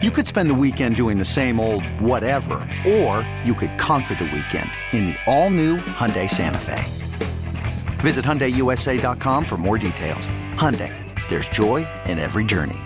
You 0.00 0.12
could 0.12 0.28
spend 0.28 0.48
the 0.48 0.54
weekend 0.54 0.94
doing 0.94 1.18
the 1.18 1.24
same 1.24 1.58
old 1.58 1.84
whatever, 2.00 2.54
or 2.86 3.28
you 3.44 3.52
could 3.52 3.76
conquer 3.78 4.14
the 4.14 4.24
weekend 4.24 4.70
in 4.92 5.06
the 5.06 5.16
all-new 5.26 5.78
Hyundai 5.78 6.30
Santa 6.30 6.60
Fe. 6.60 6.84
Visit 8.00 8.24
HyundaiUSA.com 8.24 9.44
for 9.44 9.56
more 9.56 9.76
details. 9.76 10.28
Hyundai, 10.54 10.94
there's 11.28 11.48
joy 11.48 11.84
in 12.06 12.20
every 12.20 12.44
journey. 12.44 12.78